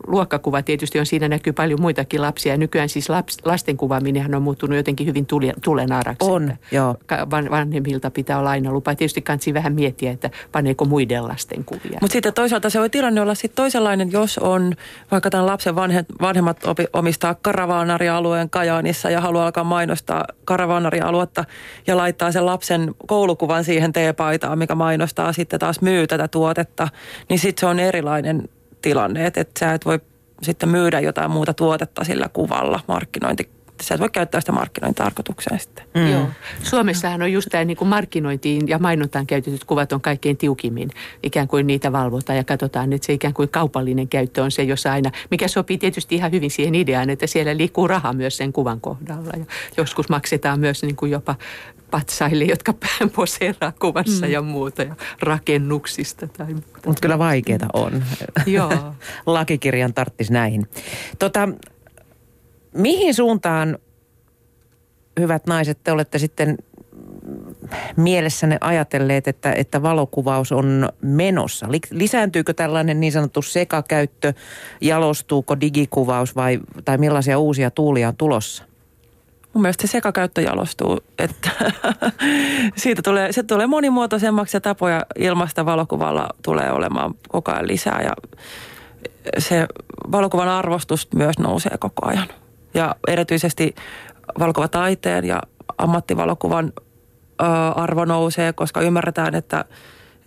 [0.07, 2.53] luokkakuva tietysti on, siinä näkyy paljon muitakin lapsia.
[2.53, 6.30] Ja nykyään siis laps, lasten kuvaaminenhan on muuttunut jotenkin hyvin tule, tulenaraksi.
[6.30, 6.95] On, joo.
[7.32, 8.95] van, vanhemmilta pitää olla aina lupa.
[8.95, 11.97] Tietysti kannattaa vähän miettiä, että paneeko muiden lasten kuvia.
[12.01, 14.74] Mutta sitten toisaalta se voi tilanne olla sitten toisenlainen, jos on
[15.11, 21.45] vaikka tämän lapsen vanhe, vanhemmat opi, omistaa karavaanarialueen Kajaanissa ja haluaa alkaa mainostaa karavaanarialuetta
[21.88, 26.88] ja laittaa sen lapsen koulukuvan siihen teepaitaan, mikä mainostaa sitten taas myy tätä tuotetta,
[27.30, 28.49] niin sitten se on erilainen
[28.84, 29.99] tilanne, että et sä et voi
[30.41, 33.49] sitten myydä jotain muuta tuotetta sillä kuvalla markkinointi
[33.84, 35.86] sitten sä et voi käyttää sitä markkinointitarkoitukseen sitten.
[35.95, 36.11] Mm.
[36.11, 36.27] Joo.
[36.63, 40.89] Suomessahan on just tämä niin kuin markkinointiin ja mainontaan käytetyt kuvat on kaikkein tiukimmin.
[41.23, 44.91] Ikään kuin niitä valvotaan ja katsotaan, että se ikään kuin kaupallinen käyttö on se, jossa
[44.91, 48.81] aina, mikä sopii tietysti ihan hyvin siihen ideaan, että siellä liikkuu raha myös sen kuvan
[48.81, 49.31] kohdalla.
[49.38, 49.45] Ja
[49.77, 51.36] joskus maksetaan myös niin kuin jopa
[51.91, 52.73] patsaille, jotka
[53.15, 54.31] poseeraa kuvassa mm.
[54.31, 56.79] ja muuta ja rakennuksista tai muuta.
[56.86, 58.03] Mutta kyllä vaikeita on.
[58.45, 58.73] Joo.
[59.25, 60.67] Lakikirjan tarttisi näihin.
[61.19, 61.49] Tota,
[62.74, 63.78] mihin suuntaan,
[65.19, 66.57] hyvät naiset, te olette sitten
[67.97, 71.67] mielessänne ajatelleet, että, että valokuvaus on menossa?
[71.91, 74.34] Lisääntyykö tällainen niin sanottu sekakäyttö,
[74.82, 78.63] jalostuuko digikuvaus vai, tai millaisia uusia tuulia on tulossa?
[79.53, 81.49] mun mielestä se sekakäyttö jalostuu, että
[82.76, 88.13] siitä tulee, se tulee monimuotoisemmaksi ja tapoja ilmaista valokuvalla tulee olemaan koko ajan lisää ja
[89.38, 89.67] se
[90.11, 92.28] valokuvan arvostus myös nousee koko ajan.
[92.74, 93.76] Ja erityisesti
[94.39, 95.41] valokuvataiteen ja
[95.78, 96.74] ammattivalokuvan
[97.41, 97.45] ö,
[97.76, 99.65] arvo nousee, koska ymmärretään, että–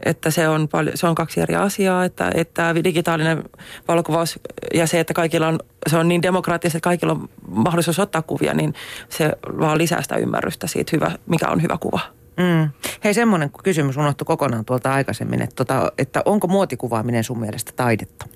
[0.05, 3.45] että se on, paljon, se on kaksi eri asiaa, että, että digitaalinen
[3.89, 4.39] valokuvaus
[4.75, 8.55] ja se, että kaikilla on, se on niin demokraattista, että kaikilla on mahdollisuus ottaa kuvia,
[8.55, 8.75] niin
[9.09, 12.01] se vaan lisää sitä ymmärrystä siitä, hyvä, mikä on hyvä kuva.
[12.37, 12.71] Mm.
[13.05, 18.27] Hei, semmoinen kysymys unohtui kokonaan tuolta aikaisemmin, että, tota, että onko muotikuvaaminen sun mielestä taidetta?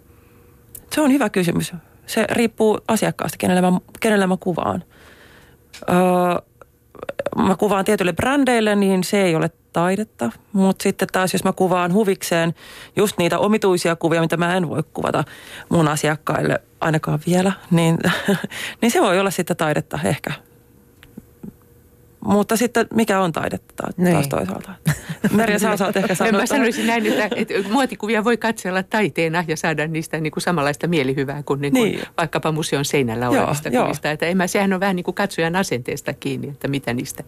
[0.92, 1.72] Se on hyvä kysymys.
[2.10, 4.84] Se riippuu asiakkaasta, kenelle mä, kenelle mä kuvaan.
[5.90, 6.42] Öö,
[7.36, 10.32] mä kuvaan tietyille brändeille, niin se ei ole taidetta.
[10.52, 12.54] Mutta sitten taas, jos mä kuvaan huvikseen
[12.96, 15.24] just niitä omituisia kuvia, mitä mä en voi kuvata
[15.68, 17.98] mun asiakkaille ainakaan vielä, niin,
[18.82, 20.49] niin se voi olla sitten taidetta ehkä.
[22.24, 24.28] Mutta sitten mikä on taidetta taas niin.
[24.28, 24.74] toisaalta?
[25.36, 26.40] Merja, sä osaat ehkä sanoa.
[26.40, 30.86] Mä sanoisin näin, että, että muotikuvia voi katsella taiteena ja saada niistä niin kuin samanlaista
[30.86, 32.02] mielihyvää kuin, niin kuin niin.
[32.18, 34.08] vaikkapa museon seinällä olevista joo, kuvista.
[34.08, 34.12] Joo.
[34.12, 37.24] Että mä, sehän on vähän niin kuin katsojan asenteesta kiinni, että mitä niistä,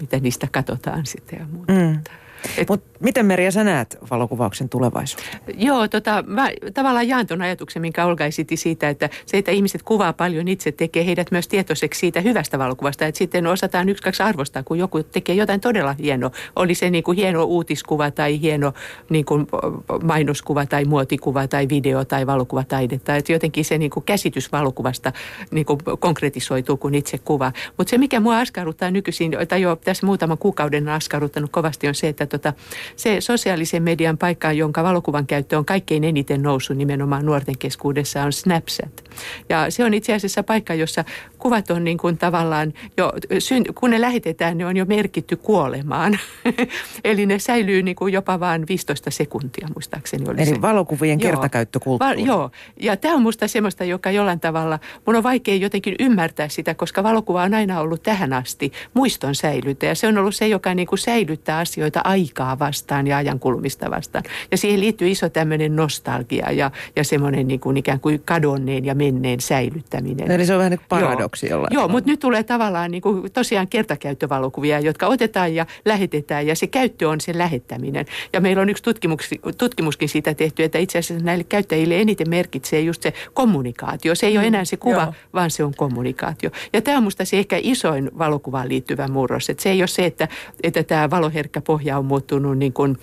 [0.00, 1.72] mitä niistä katsotaan sitten ja muuta.
[1.72, 1.98] Mm.
[2.58, 5.28] Et, Mut miten Merja sä näet valokuvauksen tulevaisuuden?
[5.56, 9.82] Joo, tota, mä tavallaan jaan tuon ajatuksen, minkä Olga esitti siitä, että se, että ihmiset
[9.82, 13.06] kuvaa paljon itse, tekee heidät myös tietoiseksi siitä hyvästä valokuvasta.
[13.06, 16.30] Että sitten osataan yksi, kaksi arvostaa, kun joku tekee jotain todella hienoa.
[16.56, 18.72] Oli se niin kuin hieno uutiskuva tai hieno
[19.08, 19.46] niin kuin
[20.02, 23.16] mainoskuva tai muotikuva tai video tai valokuvataidetta.
[23.16, 25.12] Että jotenkin se niin kuin käsitys valokuvasta
[25.50, 27.52] niin kuin konkretisoituu, kun itse kuvaa.
[27.78, 32.08] Mutta se, mikä mua askarruttaa nykyisin, tai jo tässä muutaman kuukauden askarruttanut kovasti, on se,
[32.08, 32.52] että tota,
[32.96, 38.32] se sosiaalisen median paikka, jonka valokuvan käyttö on kaikkein eniten noussut nimenomaan nuorten keskuudessa, on
[38.32, 39.04] Snapchat.
[39.48, 41.04] Ja se on itse asiassa paikka, jossa
[41.38, 43.12] kuvat on niin kuin tavallaan jo,
[43.74, 46.18] kun ne lähetetään, ne on jo merkitty kuolemaan.
[47.04, 50.62] Eli ne säilyy niin kuin jopa vain 15 sekuntia, muistaakseni oli Eli se.
[50.62, 51.30] valokuvien joo.
[51.30, 52.22] kertakäyttökulttuuri.
[52.22, 56.48] Va- joo, ja tämä on musta semmoista, joka jollain tavalla, mun on vaikea jotenkin ymmärtää
[56.48, 59.94] sitä, koska valokuva on aina ollut tähän asti muiston säilyttäjä.
[59.94, 64.24] Se on ollut se, joka niin kuin säilyttää asioita aikaa vastaan ja ajan kulumista vastaan.
[64.50, 68.94] Ja siihen liittyy iso tämmöinen nostalgia ja, ja semmoinen niin kuin ikään kuin kadonneen ja
[68.94, 70.30] menneen säilyttäminen.
[70.30, 73.32] Eli se on vähän niin kuin paradoksi jollain Joo, mutta nyt tulee tavallaan niin kuin
[73.32, 78.06] tosiaan kertakäyttövalokuvia, jotka otetaan ja lähetetään ja se käyttö on se lähettäminen.
[78.32, 82.80] Ja meillä on yksi tutkimus, tutkimuskin siitä tehty, että itse asiassa näille käyttäjille eniten merkitsee
[82.80, 84.14] just se kommunikaatio.
[84.14, 85.14] Se ei mm, ole enää se kuva, joo.
[85.34, 86.50] vaan se on kommunikaatio.
[86.72, 89.50] Ja tämä on musta se ehkä isoin valokuvaan liittyvä murros.
[89.50, 90.28] Että se ei ole se, että,
[90.62, 92.96] että tämä valoherkkä pohja on muuttunut niin kuin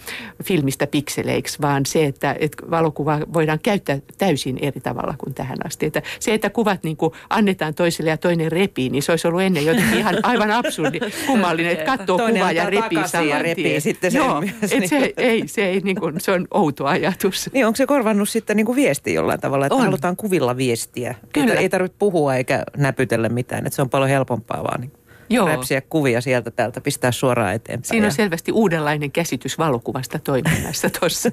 [0.43, 5.85] filmistä pikseleiksi, vaan se, että, että valokuva voidaan käyttää täysin eri tavalla kuin tähän asti.
[5.85, 9.41] Että se, että kuvat niin kuin annetaan toiselle ja toinen repii, niin se olisi ollut
[9.41, 14.11] ennen jotenkin ihan aivan absurdi, kummallinen, että katsoo kuvaa ja repii saman ja repii sitten
[14.11, 14.89] sen Joo, myös, niin.
[14.89, 17.49] se, ei, se, ei, niin kuin, se on outo ajatus.
[17.53, 19.81] Niin, onko se korvannut sitten niin kuin viesti jollain tavalla, että on.
[19.81, 21.15] halutaan kuvilla viestiä?
[21.33, 21.53] Kyllä.
[21.53, 25.00] Ei tarvitse puhua eikä näpytellä mitään, että se on paljon helpompaa vaan niin
[25.35, 25.47] Joo.
[25.47, 27.87] räpsiä kuvia sieltä täältä, pistää suoraan eteenpäin.
[27.87, 31.29] Siinä on selvästi uudenlainen käsitys valokuvasta toiminnassa tuossa.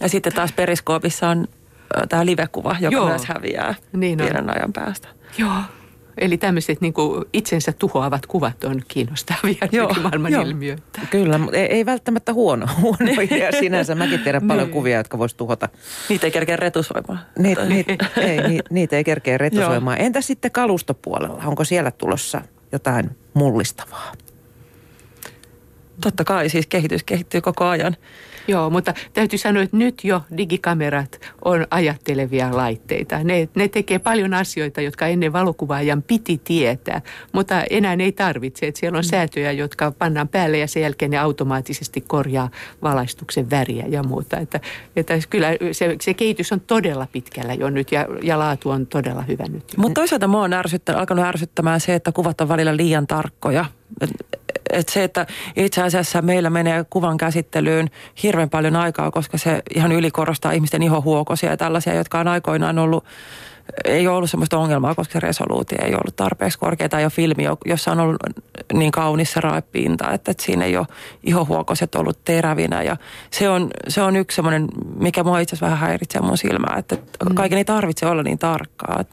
[0.00, 1.48] ja sitten taas periskoopissa on
[2.08, 3.08] tämä livekuva, joka Joo.
[3.08, 5.08] myös häviää niin pienen ajan päästä.
[5.38, 5.52] Joo.
[6.18, 10.42] Eli tämmöiset niin kuin itsensä tuhoavat kuvat on kiinnostavia joo, maailman joo.
[10.42, 11.00] ilmiöitä.
[11.10, 13.94] Kyllä, mutta ei, ei välttämättä huono, huono idea sinänsä.
[13.94, 14.72] Mäkin tiedän paljon niin.
[14.72, 15.68] kuvia, jotka voisi tuhota.
[16.08, 17.20] Niitä ei kerkeä retusoimaan.
[17.38, 17.86] Niit, niit,
[18.16, 20.00] ei, niitä, niitä ei kerkeä retusoimaan.
[20.00, 21.42] Entä sitten kalustopuolella?
[21.46, 22.40] Onko siellä tulossa
[22.72, 24.12] jotain mullistavaa?
[26.02, 27.96] Totta kai siis kehitys kehittyy koko ajan.
[28.48, 33.24] Joo, mutta täytyy sanoa, että nyt jo digikamerat on ajattelevia laitteita.
[33.24, 37.00] Ne, ne tekee paljon asioita, jotka ennen valokuvaajan piti tietää,
[37.32, 38.66] mutta enää ei tarvitse.
[38.66, 39.08] Että siellä on mm.
[39.08, 42.50] säätöjä, jotka pannaan päälle ja sen jälkeen ne automaattisesti korjaa
[42.82, 44.38] valaistuksen väriä ja muuta.
[44.38, 44.60] Että,
[44.96, 49.22] että kyllä se, se kehitys on todella pitkällä jo nyt ja, ja laatu on todella
[49.22, 49.64] hyvä nyt.
[49.76, 53.64] Mutta toisaalta mua on ärsyttä, alkanut ärsyttämään se, että kuvat on välillä liian tarkkoja
[54.72, 57.90] että se, että itse asiassa meillä menee kuvan käsittelyyn
[58.22, 63.04] hirveän paljon aikaa, koska se ihan ylikorostaa ihmisten ihohuokosia ja tällaisia, jotka on aikoinaan ollut
[63.84, 66.88] ei ole ollut sellaista ongelmaa, koska se resoluutio ei ollut tarpeeksi korkea.
[66.88, 68.16] Tai jo filmi, jossa on ollut
[68.72, 70.86] niin kaunis se raepinta, että, että siinä ei ole
[71.22, 72.82] ihohuokoset ollut terävinä.
[72.82, 72.96] Ja
[73.30, 74.68] se on, se on yksi semmoinen,
[74.98, 77.34] mikä mua itse asiassa vähän häiritsee mun silmää, että mm.
[77.34, 79.04] kaiken ei tarvitse olla niin tarkkaa.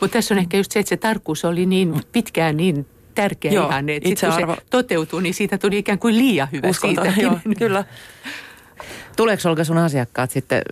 [0.00, 2.86] Mutta tässä on ehkä just se, että se tarkkuus oli niin pitkään niin
[3.22, 3.96] tärkeä joo, ihanne.
[3.96, 7.20] Että itse kun se toteutuu, niin siitä tuli ikään kuin liian hyvä Uskonto, siitä.
[7.20, 7.84] Joo, kyllä.
[9.16, 10.62] Tuleeko Olga sun asiakkaat sitten,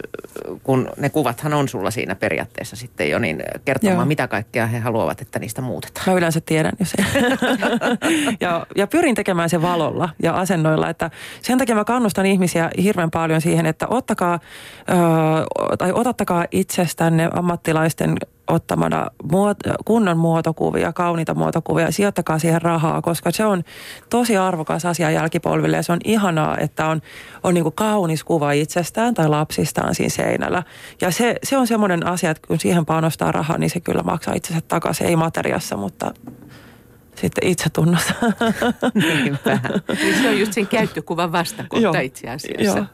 [0.62, 4.05] kun ne kuvathan on sulla siinä periaatteessa sitten jo, niin kertomaan, Joo.
[4.05, 6.05] mitä kaikkea he haluavat, että niistä muutetaan?
[6.07, 6.97] Mä yleensä tiedän jo se.
[8.40, 11.11] ja, ja pyrin tekemään se valolla ja asennoilla, että
[11.42, 14.40] sen takia mä kannustan ihmisiä hirveän paljon siihen, että ottakaa,
[14.80, 18.16] ö, tai otattakaa itsestänne ammattilaisten
[18.49, 23.64] ottamana muot- kunnon muotokuvia, kauniita muotokuvia, sijoittakaa siihen rahaa, koska se on
[24.11, 27.03] tosi arvokas asia jälkipolville ja se on ihanaa, että on,
[27.42, 30.62] on niin kaunis kuva itsestään tai lapsistaan siinä seinällä.
[31.01, 34.34] Ja se, se on semmoinen asia, että kun siihen panostaa rahaa, niin se kyllä maksaa
[34.34, 36.14] itsensä takaisin, ei materiassa, mutta
[37.14, 38.14] sitten itse tunnossa.
[38.94, 39.61] Niinpä.
[40.03, 42.78] Niin se on just sen käyttökuvan vastakohta itse asiassa.
[42.78, 42.86] Joo.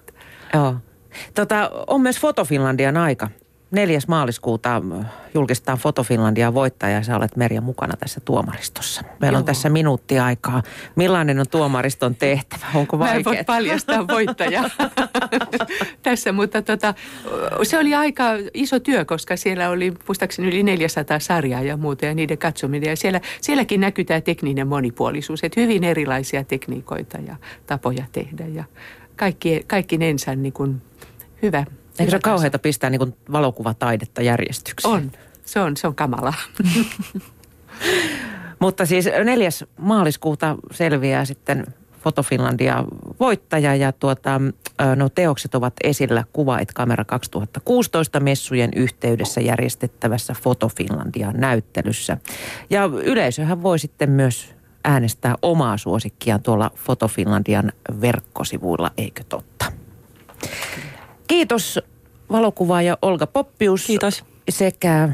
[0.54, 0.76] Joo.
[1.34, 3.28] Tota, on myös Fotofinlandian aika.
[3.72, 3.98] 4.
[4.08, 4.82] maaliskuuta
[5.34, 9.02] julkistetaan Fotofinlandia voittaja ja sä olet Merja mukana tässä tuomaristossa.
[9.20, 9.40] Meillä Joo.
[9.40, 10.62] on tässä minuutti aikaa.
[10.96, 12.66] Millainen on tuomariston tehtävä?
[12.74, 13.14] Onko vaikea?
[13.14, 14.70] Mä en voi paljastaa voittajaa
[16.02, 16.94] tässä, mutta tota,
[17.62, 22.14] se oli aika iso työ, koska siellä oli muistaakseni yli 400 sarjaa ja muuta ja
[22.14, 22.90] niiden katsominen.
[22.90, 28.64] Ja siellä, sielläkin näkyy tämä tekninen monipuolisuus, että hyvin erilaisia tekniikoita ja tapoja tehdä ja
[29.16, 30.82] kaikki, kaikki nensä niin kuin
[31.42, 31.64] hyvä
[31.98, 34.94] Eikö se ole kauheata pistää niin valokuvataidetta järjestykseen?
[34.94, 35.12] On.
[35.44, 36.34] Se on, se on kamala.
[38.58, 39.48] Mutta siis 4.
[39.76, 41.66] maaliskuuta selviää sitten
[42.04, 42.84] Fotofinlandia
[43.20, 44.40] voittaja ja tuota,
[44.96, 52.16] no teokset ovat esillä Kuva et Kamera 2016 messujen yhteydessä järjestettävässä Fotofinlandia näyttelyssä.
[52.70, 59.72] Ja yleisöhän voi sitten myös äänestää omaa suosikkiaan tuolla Fotofinlandian verkkosivuilla, eikö totta?
[61.32, 61.80] Kiitos
[62.30, 63.86] valokuvaaja Olga Poppius.
[63.86, 64.24] Kiitos.
[64.48, 65.08] Sekä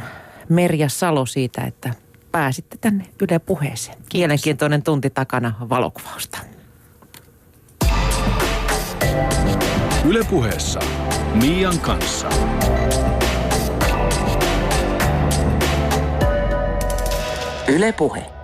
[0.49, 1.95] Merja Salo siitä, että
[2.33, 3.99] pääsitte tänne Yle puheeseen.
[4.15, 6.39] Mielenkiintoinen tunti takana valokuvausta.
[10.05, 10.81] Yle puheessa
[11.35, 12.29] Mian kanssa.
[17.69, 18.38] Yle puhe.